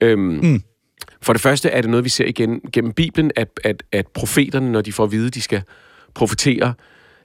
Øhm, 0.00 0.20
mm. 0.22 0.62
For 1.22 1.32
det 1.32 1.42
første 1.42 1.68
er 1.68 1.80
det 1.80 1.90
noget, 1.90 2.04
vi 2.04 2.08
ser 2.08 2.24
igen 2.24 2.60
gennem 2.72 2.92
Bibelen, 2.92 3.30
at, 3.36 3.48
at, 3.64 3.82
at 3.92 4.06
profeterne, 4.06 4.72
når 4.72 4.80
de 4.80 4.92
får 4.92 5.04
at 5.04 5.12
vide, 5.12 5.26
at 5.26 5.34
de 5.34 5.42
skal 5.42 5.62
profetere, 6.14 6.74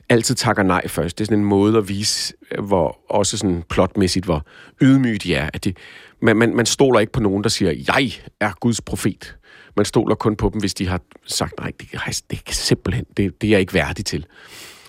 altid 0.09 0.35
takker 0.35 0.63
nej 0.63 0.87
først. 0.87 1.17
Det 1.17 1.23
er 1.23 1.25
sådan 1.25 1.39
en 1.39 1.45
måde 1.45 1.77
at 1.77 1.89
vise, 1.89 2.33
hvor 2.59 2.99
også 3.09 3.37
sådan 3.37 3.63
plotmæssigt, 3.69 4.25
hvor 4.25 4.45
ydmygt 4.81 5.23
de 5.23 5.35
er. 5.35 5.49
At 5.53 5.65
de, 5.65 5.73
man, 6.21 6.37
man, 6.37 6.55
man 6.55 6.65
stoler 6.65 6.99
ikke 6.99 7.11
på 7.11 7.19
nogen, 7.19 7.43
der 7.43 7.49
siger, 7.49 7.73
jeg 7.87 8.11
er 8.39 8.51
Guds 8.59 8.81
profet. 8.81 9.35
Man 9.75 9.85
stoler 9.85 10.15
kun 10.15 10.35
på 10.35 10.49
dem, 10.53 10.59
hvis 10.59 10.73
de 10.73 10.87
har 10.87 11.01
sagt, 11.25 11.53
nej, 11.59 11.71
det, 11.79 11.91
det 12.31 12.41
er 12.47 12.51
simpelthen, 12.51 13.05
det, 13.17 13.41
det 13.41 13.47
er 13.47 13.51
jeg 13.51 13.59
ikke 13.59 13.73
værdig 13.73 14.05
til. 14.05 14.25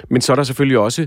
Men 0.09 0.21
så 0.21 0.33
er 0.33 0.37
der 0.37 0.43
selvfølgelig 0.43 0.79
også 0.79 1.07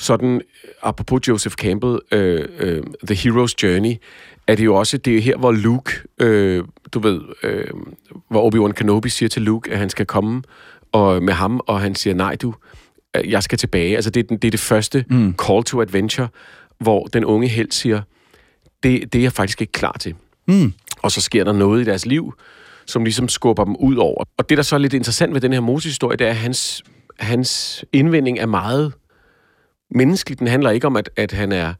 sådan, 0.00 0.40
apropos 0.82 1.20
Joseph 1.28 1.54
Campbell, 1.54 1.98
uh, 2.12 2.66
uh, 2.66 2.82
The 3.06 3.14
Hero's 3.14 3.54
Journey, 3.62 3.94
er 4.46 4.54
det 4.54 4.64
jo 4.64 4.74
også, 4.74 4.96
det 4.96 5.16
er 5.16 5.20
her, 5.20 5.36
hvor 5.36 5.52
Luke, 5.52 5.92
øh, 6.20 6.64
du 6.92 6.98
ved, 6.98 7.20
øh, 7.42 7.66
hvor 8.30 8.50
Obi-Wan 8.50 8.72
Kenobi 8.72 9.08
siger 9.08 9.28
til 9.28 9.42
Luke, 9.42 9.72
at 9.72 9.78
han 9.78 9.90
skal 9.90 10.06
komme 10.06 10.42
og, 10.92 11.22
med 11.22 11.34
ham, 11.34 11.60
og 11.66 11.80
han 11.80 11.94
siger, 11.94 12.14
nej 12.14 12.36
du, 12.36 12.54
øh, 13.16 13.30
jeg 13.30 13.42
skal 13.42 13.58
tilbage. 13.58 13.96
Altså 13.96 14.10
det, 14.10 14.30
det 14.30 14.44
er 14.44 14.50
det 14.50 14.60
første 14.60 15.04
mm. 15.10 15.34
call 15.46 15.64
to 15.64 15.80
adventure, 15.82 16.28
hvor 16.78 17.06
den 17.06 17.24
unge 17.24 17.48
held 17.48 17.70
siger, 17.70 18.02
det, 18.82 19.12
det 19.12 19.18
er 19.18 19.22
jeg 19.22 19.32
faktisk 19.32 19.60
ikke 19.60 19.72
klar 19.72 19.96
til. 20.00 20.14
Mm. 20.48 20.72
Og 21.02 21.12
så 21.12 21.20
sker 21.20 21.44
der 21.44 21.52
noget 21.52 21.82
i 21.82 21.84
deres 21.84 22.06
liv, 22.06 22.34
som 22.86 23.04
ligesom 23.04 23.28
skubber 23.28 23.64
dem 23.64 23.76
ud 23.76 23.96
over. 23.96 24.24
Og 24.38 24.48
det, 24.48 24.56
der 24.56 24.62
så 24.62 24.74
er 24.74 24.78
lidt 24.78 24.94
interessant 24.94 25.34
ved 25.34 25.40
den 25.40 25.52
her 25.52 25.60
Moses-historie, 25.60 26.16
det 26.16 26.26
er, 26.26 26.30
at 26.30 26.36
hans, 26.36 26.82
hans 27.18 27.84
indvending 27.92 28.38
er 28.38 28.46
meget 28.46 28.92
menneskelig. 29.90 30.38
Den 30.38 30.46
handler 30.46 30.70
ikke 30.70 30.86
om, 30.86 30.96
at, 30.96 31.10
at 31.16 31.32
han 31.32 31.52
er 31.52 31.74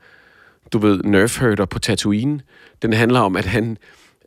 du 0.72 0.78
ved, 0.78 1.00
nerfherder 1.04 1.64
på 1.64 1.78
Tatooine. 1.78 2.40
Den 2.82 2.92
handler 2.92 3.20
om, 3.20 3.36
at 3.36 3.44
han 3.44 3.76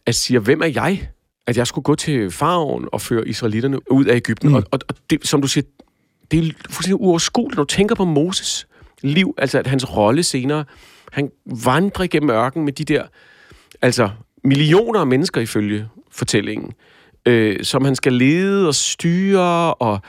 at 0.05 0.15
siger, 0.15 0.39
hvem 0.39 0.61
er 0.61 0.65
jeg? 0.65 1.09
At 1.47 1.57
jeg 1.57 1.67
skulle 1.67 1.83
gå 1.83 1.95
til 1.95 2.31
faraven 2.31 2.87
og 2.91 3.01
føre 3.01 3.27
israelitterne 3.27 3.91
ud 3.91 4.05
af 4.05 4.15
Ægypten. 4.15 4.49
Mm. 4.49 4.55
Og, 4.55 4.63
og, 4.71 4.79
og 4.87 4.95
det, 5.09 5.27
som 5.27 5.41
du 5.41 5.47
siger, 5.47 5.65
det 6.31 6.39
er 6.39 6.51
fuldstændig 6.69 7.01
uoverskueligt, 7.01 7.57
når 7.57 7.63
du 7.63 7.75
tænker 7.75 7.95
på 7.95 8.05
Moses 8.05 8.67
liv, 9.01 9.35
altså 9.37 9.59
at 9.59 9.67
hans 9.67 9.97
rolle 9.97 10.23
senere, 10.23 10.65
han 11.11 11.31
vandrer 11.63 12.03
igennem 12.03 12.29
ørken 12.29 12.65
med 12.65 12.73
de 12.73 12.83
der, 12.85 13.03
altså 13.81 14.09
millioner 14.43 14.99
af 14.99 15.07
mennesker 15.07 15.41
ifølge 15.41 15.87
fortællingen, 16.11 16.73
øh, 17.25 17.63
som 17.63 17.85
han 17.85 17.95
skal 17.95 18.13
lede 18.13 18.67
og 18.67 18.75
styre, 18.75 19.73
og 19.73 19.99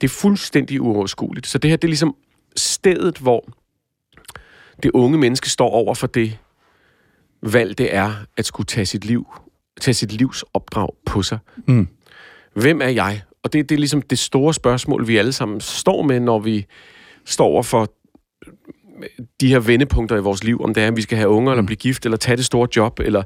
det 0.00 0.06
er 0.06 0.12
fuldstændig 0.14 0.80
uoverskueligt. 0.80 1.46
Så 1.46 1.58
det 1.58 1.70
her, 1.70 1.76
det 1.76 1.84
er 1.84 1.88
ligesom 1.88 2.16
stedet, 2.56 3.18
hvor 3.18 3.48
det 4.82 4.90
unge 4.94 5.18
menneske 5.18 5.50
står 5.50 5.70
over 5.70 5.94
for 5.94 6.06
det 6.06 6.38
valg, 7.42 7.78
det 7.78 7.94
er 7.94 8.12
at 8.36 8.46
skulle 8.46 8.66
tage 8.66 8.86
sit 8.86 9.04
liv, 9.04 9.26
tage 9.80 9.94
sit 9.94 10.12
livs 10.12 10.44
opdrag 10.54 10.88
på 11.06 11.22
sig. 11.22 11.38
Mm. 11.68 11.88
Hvem 12.54 12.82
er 12.82 12.88
jeg? 12.88 13.22
Og 13.42 13.52
det, 13.52 13.68
det 13.68 13.74
er 13.74 13.78
ligesom 13.78 14.02
det 14.02 14.18
store 14.18 14.54
spørgsmål, 14.54 15.08
vi 15.08 15.16
alle 15.16 15.32
sammen 15.32 15.60
står 15.60 16.02
med, 16.02 16.20
når 16.20 16.38
vi 16.38 16.66
står 17.24 17.46
over 17.46 17.62
for 17.62 17.92
de 19.40 19.48
her 19.48 19.58
vendepunkter 19.58 20.16
i 20.16 20.20
vores 20.20 20.44
liv, 20.44 20.60
om 20.64 20.74
det 20.74 20.82
er, 20.82 20.86
at 20.86 20.96
vi 20.96 21.02
skal 21.02 21.18
have 21.18 21.28
unger, 21.28 21.52
mm. 21.52 21.58
eller 21.58 21.66
blive 21.66 21.76
gift, 21.76 22.04
eller 22.04 22.16
tage 22.16 22.36
det 22.36 22.44
store 22.44 22.68
job, 22.76 23.00
eller 23.00 23.22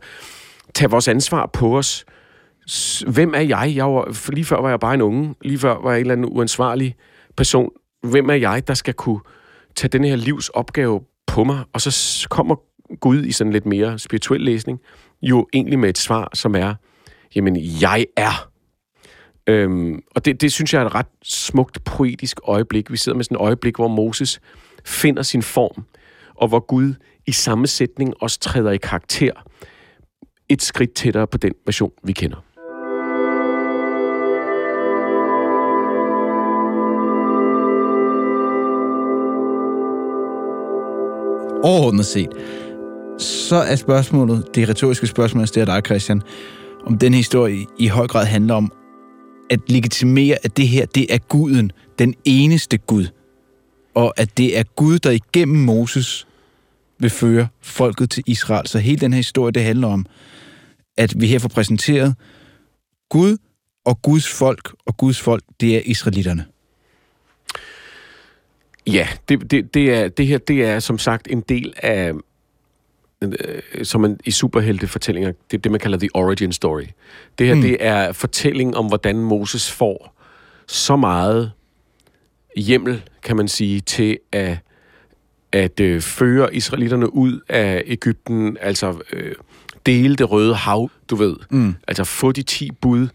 tage 0.74 0.90
vores 0.90 1.08
ansvar 1.08 1.46
på 1.46 1.78
os. 1.78 2.04
Hvem 3.06 3.34
er 3.34 3.40
jeg? 3.40 3.72
jeg 3.76 3.84
var, 3.84 4.30
lige 4.30 4.44
før 4.44 4.60
var 4.60 4.68
jeg 4.68 4.80
bare 4.80 4.94
en 4.94 5.02
unge. 5.02 5.34
Lige 5.42 5.58
før 5.58 5.82
var 5.82 5.90
jeg 5.90 5.98
en 5.98 6.00
eller 6.00 6.12
anden 6.12 6.26
uansvarlig 6.26 6.96
person. 7.36 7.70
Hvem 8.02 8.30
er 8.30 8.34
jeg, 8.34 8.68
der 8.68 8.74
skal 8.74 8.94
kunne 8.94 9.20
tage 9.76 9.88
den 9.88 10.04
her 10.04 10.16
livs 10.16 10.48
opgave 10.48 11.00
på 11.26 11.44
mig, 11.44 11.64
og 11.72 11.80
så 11.80 12.26
kommer 12.30 12.56
Gud 13.00 13.24
i 13.24 13.32
sådan 13.32 13.52
lidt 13.52 13.66
mere 13.66 13.98
spirituel 13.98 14.40
læsning, 14.40 14.80
jo 15.22 15.46
egentlig 15.52 15.78
med 15.78 15.88
et 15.88 15.98
svar, 15.98 16.30
som 16.34 16.54
er, 16.54 16.74
jamen, 17.34 17.56
jeg 17.80 18.06
er. 18.16 18.50
Øhm, 19.46 20.00
og 20.14 20.24
det, 20.24 20.40
det 20.40 20.52
synes 20.52 20.74
jeg 20.74 20.82
er 20.82 20.86
et 20.86 20.94
ret 20.94 21.06
smukt 21.22 21.84
poetisk 21.84 22.40
øjeblik. 22.44 22.92
Vi 22.92 22.96
sidder 22.96 23.16
med 23.16 23.24
sådan 23.24 23.36
et 23.36 23.40
øjeblik, 23.40 23.76
hvor 23.76 23.88
Moses 23.88 24.40
finder 24.84 25.22
sin 25.22 25.42
form, 25.42 25.84
og 26.34 26.48
hvor 26.48 26.60
Gud 26.60 26.94
i 27.26 27.32
samme 27.32 27.66
sætning 27.66 28.14
også 28.20 28.38
træder 28.40 28.70
i 28.70 28.76
karakter 28.76 29.32
et 30.48 30.62
skridt 30.62 30.94
tættere 30.94 31.26
på 31.26 31.38
den 31.38 31.52
version, 31.66 31.92
vi 32.02 32.12
kender. 32.12 32.44
Overordnet 41.62 42.06
set, 42.06 42.28
så 43.18 43.56
er 43.56 43.76
spørgsmålet, 43.76 44.44
det 44.54 44.68
retoriske 44.68 45.06
spørgsmål, 45.06 45.46
det 45.46 45.56
er 45.56 45.64
dig, 45.64 45.82
Christian, 45.86 46.22
om 46.86 46.98
den 46.98 47.14
historie 47.14 47.66
i 47.78 47.86
høj 47.86 48.06
grad 48.06 48.26
handler 48.26 48.54
om 48.54 48.72
at 49.50 49.60
legitimere, 49.66 50.36
at 50.42 50.56
det 50.56 50.68
her, 50.68 50.86
det 50.86 51.14
er 51.14 51.18
guden, 51.18 51.72
den 51.98 52.14
eneste 52.24 52.78
Gud, 52.78 53.06
og 53.94 54.14
at 54.16 54.38
det 54.38 54.58
er 54.58 54.62
Gud, 54.76 54.98
der 54.98 55.10
igennem 55.10 55.58
Moses 55.58 56.26
vil 56.98 57.10
føre 57.10 57.48
folket 57.62 58.10
til 58.10 58.24
Israel. 58.26 58.66
Så 58.66 58.78
hele 58.78 59.00
den 59.00 59.12
her 59.12 59.16
historie, 59.18 59.52
det 59.52 59.62
handler 59.62 59.88
om, 59.88 60.06
at 60.96 61.20
vi 61.20 61.26
her 61.26 61.38
får 61.38 61.48
præsenteret 61.48 62.14
Gud 63.10 63.36
og 63.86 64.02
Guds 64.02 64.28
folk, 64.28 64.74
og 64.86 64.96
Guds 64.96 65.20
folk, 65.20 65.42
det 65.60 65.76
er 65.76 65.80
israelitterne. 65.84 66.44
Ja, 68.92 69.08
det, 69.28 69.50
det, 69.50 69.74
det, 69.74 69.94
er, 69.94 70.08
det 70.08 70.26
her 70.26 70.38
det 70.38 70.64
er 70.64 70.78
som 70.78 70.98
sagt 70.98 71.28
en 71.30 71.40
del 71.40 71.72
af, 71.76 72.12
øh, 73.22 73.32
som 73.82 74.00
man 74.00 74.18
i 74.24 74.30
superheltefortællinger, 74.30 75.32
det 75.50 75.56
er 75.56 75.60
det, 75.60 75.72
man 75.72 75.80
kalder 75.80 75.98
the 75.98 76.08
origin 76.14 76.52
story. 76.52 76.84
Det 77.38 77.46
her, 77.46 77.54
mm. 77.54 77.60
det 77.62 77.76
er 77.80 78.12
fortælling 78.12 78.76
om, 78.76 78.86
hvordan 78.86 79.16
Moses 79.16 79.72
får 79.72 80.16
så 80.66 80.96
meget 80.96 81.52
hjemmel, 82.56 83.02
kan 83.22 83.36
man 83.36 83.48
sige, 83.48 83.80
til 83.80 84.18
at, 84.32 84.58
at 85.52 85.80
øh, 85.80 86.00
føre 86.00 86.54
israelitterne 86.54 87.14
ud 87.14 87.40
af 87.48 87.82
Ægypten, 87.86 88.56
altså 88.60 88.98
øh, 89.12 89.34
dele 89.86 90.16
det 90.16 90.30
røde 90.30 90.54
hav, 90.54 90.90
du 91.10 91.16
ved. 91.16 91.36
Mm. 91.50 91.74
Altså 91.88 92.04
få 92.04 92.32
de 92.32 92.42
ti 92.42 92.70
bud. 92.80 93.08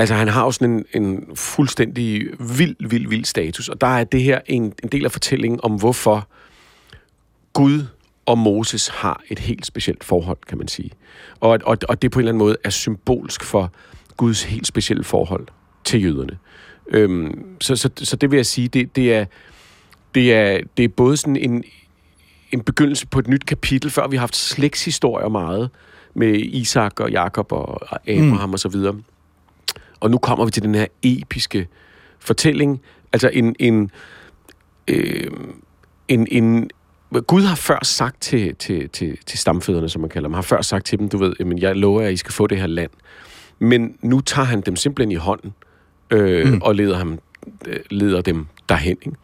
Altså 0.00 0.14
han 0.14 0.28
har 0.28 0.44
jo 0.44 0.50
sådan 0.50 0.84
en, 0.94 1.02
en 1.02 1.36
fuldstændig 1.36 2.26
vild, 2.58 2.76
vild, 2.88 3.08
vild 3.08 3.24
status. 3.24 3.68
Og 3.68 3.80
der 3.80 3.86
er 3.86 4.04
det 4.04 4.22
her 4.22 4.40
en, 4.46 4.62
en 4.82 4.88
del 4.92 5.04
af 5.04 5.12
fortællingen 5.12 5.60
om, 5.62 5.72
hvorfor 5.72 6.28
Gud 7.52 7.86
og 8.26 8.38
Moses 8.38 8.88
har 8.88 9.22
et 9.28 9.38
helt 9.38 9.66
specielt 9.66 10.04
forhold, 10.04 10.38
kan 10.48 10.58
man 10.58 10.68
sige. 10.68 10.90
Og, 11.40 11.58
og, 11.64 11.78
og 11.88 12.02
det 12.02 12.10
på 12.10 12.18
en 12.18 12.20
eller 12.20 12.32
anden 12.32 12.38
måde 12.38 12.56
er 12.64 12.70
symbolsk 12.70 13.44
for 13.44 13.72
Guds 14.16 14.42
helt 14.42 14.66
specielle 14.66 15.04
forhold 15.04 15.46
til 15.84 16.02
jøderne. 16.02 16.38
Øhm, 16.90 17.44
så, 17.60 17.76
så, 17.76 17.90
så 17.96 18.16
det 18.16 18.30
vil 18.30 18.36
jeg 18.36 18.46
sige, 18.46 18.68
det, 18.68 18.96
det, 18.96 19.14
er, 19.14 19.24
det, 20.14 20.34
er, 20.34 20.60
det 20.76 20.84
er 20.84 20.88
både 20.88 21.16
sådan 21.16 21.36
en, 21.36 21.64
en 22.52 22.60
begyndelse 22.60 23.06
på 23.06 23.18
et 23.18 23.28
nyt 23.28 23.46
kapitel, 23.46 23.90
før 23.90 24.08
vi 24.08 24.16
har 24.16 24.20
haft 24.20 24.36
slægtshistorier 24.36 25.28
meget, 25.28 25.70
med 26.14 26.34
Isak 26.34 27.00
og 27.00 27.10
Jakob 27.10 27.52
og 27.52 27.98
Abraham 28.08 28.48
mm. 28.48 28.52
og 28.52 28.58
så 28.58 28.68
videre. 28.68 28.94
Og 30.00 30.10
nu 30.10 30.18
kommer 30.18 30.44
vi 30.44 30.50
til 30.50 30.62
den 30.62 30.74
her 30.74 30.86
episke 31.02 31.68
fortælling, 32.18 32.80
altså 33.12 33.30
en, 33.32 33.56
en, 33.58 33.90
øh, 34.88 35.30
en, 36.08 36.26
en 36.30 36.70
Gud 37.26 37.42
har 37.42 37.56
før 37.56 37.78
sagt 37.82 38.22
til, 38.22 38.54
til, 38.54 38.88
til, 38.88 39.18
til 39.26 39.38
stamfædrene, 39.38 39.88
som 39.88 40.00
man 40.00 40.10
kalder 40.10 40.28
dem, 40.28 40.34
har 40.34 40.42
før 40.42 40.62
sagt 40.62 40.86
til 40.86 40.98
dem, 40.98 41.08
du 41.08 41.18
ved, 41.18 41.32
jamen, 41.40 41.58
jeg 41.58 41.76
lover, 41.76 42.02
at 42.02 42.12
I 42.12 42.16
skal 42.16 42.32
få 42.32 42.46
det 42.46 42.58
her 42.58 42.66
land. 42.66 42.90
Men 43.58 43.96
nu 44.02 44.20
tager 44.20 44.46
han 44.46 44.60
dem 44.60 44.76
simpelthen 44.76 45.12
i 45.12 45.14
hånden, 45.14 45.54
øh, 46.10 46.52
mm. 46.52 46.62
og 46.62 46.74
leder, 46.74 46.98
ham, 46.98 47.18
øh, 47.66 47.78
leder 47.90 48.20
dem 48.20 48.46
derhen. 48.68 48.96
Ikke? 49.02 49.16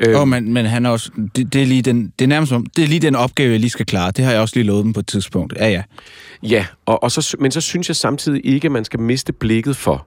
Øh, 0.00 0.20
oh, 0.20 0.28
men, 0.28 0.52
men 0.52 0.66
han 0.66 0.86
er 0.86 0.90
også, 0.90 1.10
det, 1.36 1.52
det, 1.52 1.62
er 1.62 1.66
lige 1.66 1.82
den, 1.82 2.12
det 2.18 2.24
er 2.24 2.28
nærmest 2.28 2.50
som, 2.50 2.66
det 2.66 2.84
er 2.84 2.88
lige 2.88 3.00
den 3.00 3.14
opgave, 3.14 3.52
jeg 3.52 3.60
lige 3.60 3.70
skal 3.70 3.86
klare. 3.86 4.10
Det 4.10 4.24
har 4.24 4.32
jeg 4.32 4.40
også 4.40 4.56
lige 4.56 4.66
lovet 4.66 4.84
dem 4.84 4.92
på 4.92 5.00
et 5.00 5.06
tidspunkt. 5.06 5.54
Ja, 5.56 5.68
ja. 5.68 5.82
Ja, 6.42 6.66
og, 6.86 7.02
og 7.02 7.10
så, 7.12 7.36
men 7.40 7.50
så 7.50 7.60
synes 7.60 7.88
jeg 7.88 7.96
samtidig 7.96 8.40
ikke, 8.44 8.66
at 8.66 8.72
man 8.72 8.84
skal 8.84 9.00
miste 9.00 9.32
blikket 9.32 9.76
for, 9.76 10.06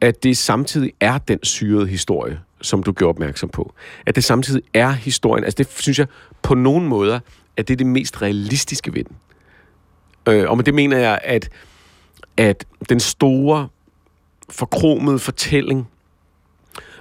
at 0.00 0.22
det 0.22 0.36
samtidig 0.36 0.92
er 1.00 1.18
den 1.18 1.38
syrede 1.42 1.86
historie, 1.86 2.40
som 2.62 2.82
du 2.82 2.92
gjorde 2.92 3.10
opmærksom 3.10 3.48
på. 3.48 3.74
At 4.06 4.16
det 4.16 4.24
samtidig 4.24 4.62
er 4.74 4.90
historien. 4.90 5.44
Altså 5.44 5.56
det 5.58 5.68
synes 5.70 5.98
jeg 5.98 6.06
på 6.42 6.54
nogen 6.54 6.86
måder, 6.86 7.20
at 7.56 7.68
det 7.68 7.74
er 7.74 7.76
det 7.78 7.86
mest 7.86 8.22
realistiske 8.22 8.94
ved 8.94 9.04
den. 9.04 9.16
Øh, 10.28 10.50
og 10.50 10.56
med 10.56 10.64
det 10.64 10.74
mener 10.74 10.98
jeg, 10.98 11.18
at, 11.24 11.48
at 12.36 12.64
den 12.88 13.00
store, 13.00 13.68
forkromede 14.50 15.18
fortælling 15.18 15.88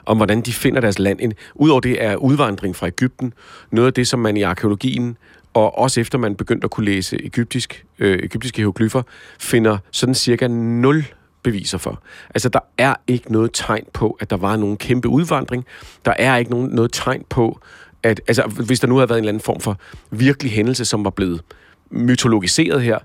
om, 0.05 0.17
hvordan 0.17 0.41
de 0.41 0.53
finder 0.53 0.81
deres 0.81 0.99
land. 0.99 1.19
En, 1.21 1.33
Udover 1.55 1.79
det 1.79 2.03
er 2.03 2.15
udvandring 2.15 2.75
fra 2.75 2.87
Ægypten 2.87 3.33
noget 3.71 3.87
af 3.87 3.93
det, 3.93 4.07
som 4.07 4.19
man 4.19 4.37
i 4.37 4.41
arkeologien, 4.41 5.17
og 5.53 5.77
også 5.77 6.01
efter 6.01 6.17
man 6.17 6.35
begyndte 6.35 6.65
at 6.65 6.71
kunne 6.71 6.85
læse 6.85 7.25
egyptisk, 7.25 7.85
øh, 7.99 8.19
egyptiske 8.23 8.57
hieroglyffer, 8.57 9.01
finder 9.39 9.77
sådan 9.91 10.15
cirka 10.15 10.47
0 10.47 11.05
beviser 11.43 11.77
for. 11.77 12.01
Altså, 12.35 12.49
der 12.49 12.59
er 12.77 12.95
ikke 13.07 13.31
noget 13.31 13.49
tegn 13.53 13.83
på, 13.93 14.17
at 14.19 14.29
der 14.29 14.37
var 14.37 14.55
nogen 14.55 14.77
kæmpe 14.77 15.07
udvandring. 15.07 15.65
Der 16.05 16.13
er 16.19 16.37
ikke 16.37 16.51
nogen, 16.51 16.69
noget 16.69 16.91
tegn 16.93 17.23
på, 17.29 17.59
at 18.03 18.21
altså, 18.27 18.43
hvis 18.65 18.79
der 18.79 18.87
nu 18.87 18.95
havde 18.95 19.09
været 19.09 19.17
en 19.17 19.23
eller 19.23 19.31
anden 19.31 19.43
form 19.43 19.59
for 19.59 19.79
virkelig 20.11 20.51
hændelse, 20.51 20.85
som 20.85 21.03
var 21.03 21.09
blevet 21.09 21.41
mytologiseret 21.89 22.81
her, 22.81 22.99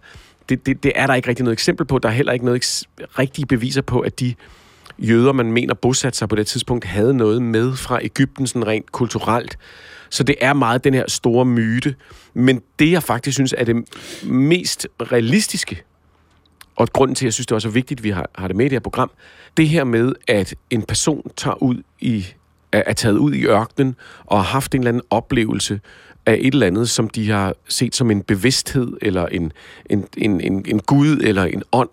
det, 0.48 0.66
det, 0.66 0.82
det 0.82 0.92
er 0.94 1.06
der 1.06 1.14
ikke 1.14 1.28
rigtig 1.28 1.44
noget 1.44 1.52
eksempel 1.52 1.86
på. 1.86 1.98
Der 1.98 2.08
er 2.08 2.12
heller 2.12 2.32
ikke 2.32 2.44
noget 2.44 2.82
rigtige 3.18 3.46
beviser 3.46 3.82
på, 3.82 4.00
at 4.00 4.20
de 4.20 4.34
jøder, 5.00 5.32
man 5.32 5.52
mener 5.52 5.74
bosatte 5.74 6.18
sig 6.18 6.28
på 6.28 6.36
det 6.36 6.46
tidspunkt, 6.46 6.84
havde 6.84 7.14
noget 7.14 7.42
med 7.42 7.76
fra 7.76 7.98
Ægypten, 8.02 8.46
sådan 8.46 8.66
rent 8.66 8.92
kulturelt. 8.92 9.58
Så 10.10 10.22
det 10.22 10.34
er 10.40 10.52
meget 10.52 10.84
den 10.84 10.94
her 10.94 11.04
store 11.08 11.44
myte. 11.44 11.94
Men 12.34 12.62
det, 12.78 12.90
jeg 12.90 13.02
faktisk 13.02 13.34
synes 13.34 13.54
er 13.58 13.64
det 13.64 13.76
mest 14.24 14.88
realistiske, 15.00 15.82
og 16.76 16.92
grunden 16.92 17.14
til, 17.14 17.24
at 17.24 17.26
jeg 17.26 17.32
synes, 17.32 17.46
det 17.46 17.52
er 17.52 17.56
også 17.56 17.68
vigtigt, 17.68 18.00
at 18.00 18.04
vi 18.04 18.10
har, 18.10 18.30
har 18.34 18.46
det 18.48 18.56
med 18.56 18.64
i 18.64 18.68
det 18.68 18.74
her 18.76 18.80
program, 18.80 19.10
det 19.56 19.68
her 19.68 19.84
med, 19.84 20.12
at 20.28 20.54
en 20.70 20.82
person 20.82 21.30
tager 21.36 21.62
ud 21.62 21.82
i, 22.00 22.26
er, 22.72 22.82
er 22.86 22.92
taget 22.92 23.16
ud 23.16 23.34
i 23.34 23.46
ørkenen 23.46 23.96
og 24.24 24.38
har 24.38 24.44
haft 24.44 24.74
en 24.74 24.80
eller 24.80 24.88
anden 24.88 25.02
oplevelse 25.10 25.80
af 26.26 26.38
et 26.40 26.54
eller 26.54 26.66
andet, 26.66 26.90
som 26.90 27.10
de 27.10 27.30
har 27.30 27.54
set 27.68 27.94
som 27.94 28.10
en 28.10 28.22
bevidsthed, 28.22 28.96
eller 29.02 29.26
en, 29.26 29.52
en, 29.90 30.04
en, 30.16 30.40
en, 30.40 30.64
en 30.68 30.80
gud, 30.80 31.20
eller 31.22 31.44
en 31.44 31.62
ånd, 31.72 31.90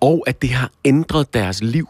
og 0.00 0.24
at 0.26 0.42
det 0.42 0.50
har 0.50 0.70
ændret 0.84 1.34
deres 1.34 1.62
liv 1.62 1.88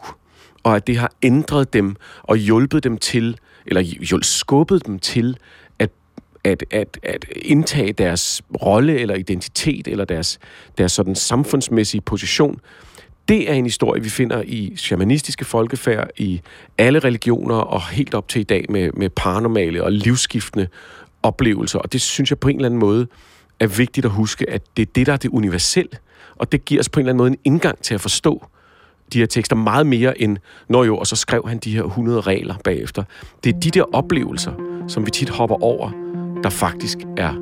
og 0.63 0.75
at 0.75 0.87
det 0.87 0.97
har 0.97 1.11
ændret 1.21 1.73
dem 1.73 1.95
og 2.23 2.37
hjulpet 2.37 2.83
dem 2.83 2.97
til, 2.97 3.37
eller 3.65 4.19
skubbet 4.21 4.85
dem 4.85 4.99
til 4.99 5.37
at, 5.79 5.89
at, 6.43 6.63
at, 6.71 6.99
at 7.03 7.25
indtage 7.35 7.93
deres 7.93 8.41
rolle 8.61 8.99
eller 8.99 9.15
identitet 9.15 9.87
eller 9.87 10.05
deres, 10.05 10.39
deres 10.77 10.91
sådan 10.91 11.15
samfundsmæssige 11.15 12.01
position. 12.01 12.59
Det 13.27 13.49
er 13.49 13.53
en 13.53 13.65
historie, 13.65 14.03
vi 14.03 14.09
finder 14.09 14.43
i 14.45 14.73
shamanistiske 14.75 15.45
folkefærd, 15.45 16.09
i 16.17 16.41
alle 16.77 16.99
religioner 16.99 17.55
og 17.55 17.87
helt 17.87 18.13
op 18.13 18.27
til 18.27 18.39
i 18.39 18.43
dag 18.43 18.65
med, 18.69 18.91
med 18.93 19.09
paranormale 19.09 19.83
og 19.83 19.91
livsskiftende 19.91 20.67
oplevelser. 21.23 21.79
Og 21.79 21.93
det 21.93 22.01
synes 22.01 22.29
jeg 22.29 22.39
på 22.39 22.47
en 22.47 22.55
eller 22.55 22.65
anden 22.65 22.79
måde 22.79 23.07
er 23.59 23.67
vigtigt 23.67 24.05
at 24.05 24.11
huske, 24.11 24.49
at 24.49 24.61
det 24.77 24.81
er 24.81 24.91
det, 24.95 25.07
der 25.07 25.13
er 25.13 25.17
det 25.17 25.29
universelle. 25.29 25.91
Og 26.35 26.51
det 26.51 26.65
giver 26.65 26.79
os 26.79 26.89
på 26.89 26.99
en 26.99 27.01
eller 27.01 27.11
anden 27.11 27.17
måde 27.17 27.31
en 27.31 27.37
indgang 27.43 27.81
til 27.81 27.93
at 27.93 28.01
forstå, 28.01 28.45
de 29.13 29.19
her 29.19 29.25
tekster 29.25 29.55
meget 29.55 29.85
mere 29.85 30.21
end, 30.21 30.37
når 30.69 30.83
jo, 30.83 30.97
og 30.97 31.07
så 31.07 31.15
skrev 31.15 31.47
han 31.47 31.57
de 31.57 31.75
her 31.75 31.83
100 31.83 32.21
regler 32.21 32.55
bagefter. 32.63 33.03
Det 33.43 33.55
er 33.55 33.59
de 33.59 33.69
der 33.69 33.83
oplevelser, 33.93 34.51
som 34.87 35.05
vi 35.05 35.11
tit 35.11 35.29
hopper 35.29 35.63
over, 35.63 35.91
der 36.43 36.49
faktisk 36.49 36.97
er 37.17 37.33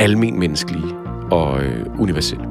almen 0.00 0.38
menneskelige 0.38 0.94
og 1.30 1.64
øh, 1.64 2.00
universelle. 2.00 2.44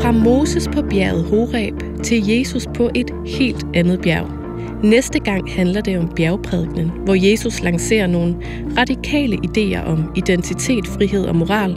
Fra 0.00 0.10
Moses 0.10 0.68
på 0.68 0.82
bjerget 0.90 1.24
Horeb 1.24 2.02
til 2.02 2.26
Jesus 2.26 2.66
på 2.76 2.90
et 2.94 3.10
helt 3.26 3.66
andet 3.74 4.00
bjerg– 4.00 4.30
Næste 4.82 5.18
gang 5.18 5.52
handler 5.52 5.80
det 5.80 5.98
om 5.98 6.08
bjergprædikenen, 6.16 6.90
hvor 7.04 7.14
Jesus 7.14 7.62
lancerer 7.62 8.06
nogle 8.06 8.36
radikale 8.78 9.36
idéer 9.36 9.86
om 9.86 10.12
identitet, 10.16 10.86
frihed 10.86 11.24
og 11.24 11.36
moral. 11.36 11.76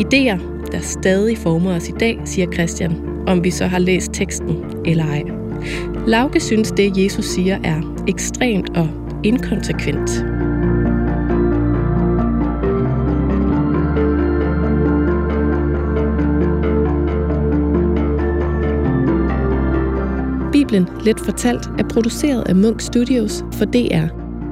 Idéer, 0.00 0.38
der 0.72 0.80
stadig 0.80 1.38
former 1.38 1.74
os 1.74 1.88
i 1.88 1.92
dag, 1.92 2.20
siger 2.24 2.52
Christian, 2.52 2.96
om 3.26 3.44
vi 3.44 3.50
så 3.50 3.66
har 3.66 3.78
læst 3.78 4.12
teksten 4.12 4.56
eller 4.84 5.04
ej. 5.04 5.22
Lauke 6.06 6.40
synes, 6.40 6.70
det 6.70 7.04
Jesus 7.04 7.24
siger 7.24 7.58
er 7.64 8.04
ekstremt 8.08 8.76
og 8.76 8.88
inkonsekvent. 9.24 10.37
Bibelen 20.68 20.88
Let 21.00 21.20
Fortalt 21.20 21.66
er 21.78 21.88
produceret 21.92 22.48
af 22.48 22.56
Munk 22.56 22.80
Studios 22.80 23.44
for 23.52 23.64
DR. 23.64 24.06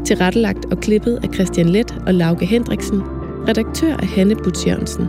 Tilrettelagt 0.05 0.65
og 0.65 0.79
klippet 0.79 1.21
af 1.23 1.35
Christian 1.35 1.69
Let 1.69 1.95
og 2.07 2.15
Lauke 2.15 2.47
Hendriksen. 2.47 3.03
Redaktør 3.49 3.93
er 3.93 4.07
Hanne 4.07 4.35
Jørgensen. 4.67 5.09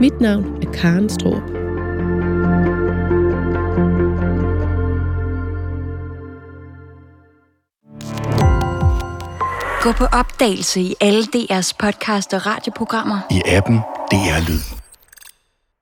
Mit 0.00 0.20
navn 0.20 0.44
er 0.62 0.72
Karen 0.72 1.08
Stroop. 1.08 1.42
Gå 9.82 9.92
på 9.92 10.04
opdagelse 10.04 10.80
i 10.80 10.94
alle 11.00 11.22
DR's 11.22 11.72
podcast 11.78 12.34
og 12.34 12.46
radioprogrammer. 12.46 13.18
I 13.30 13.42
appen 13.46 13.76
DR 14.10 14.48
Lyd. 14.48 14.85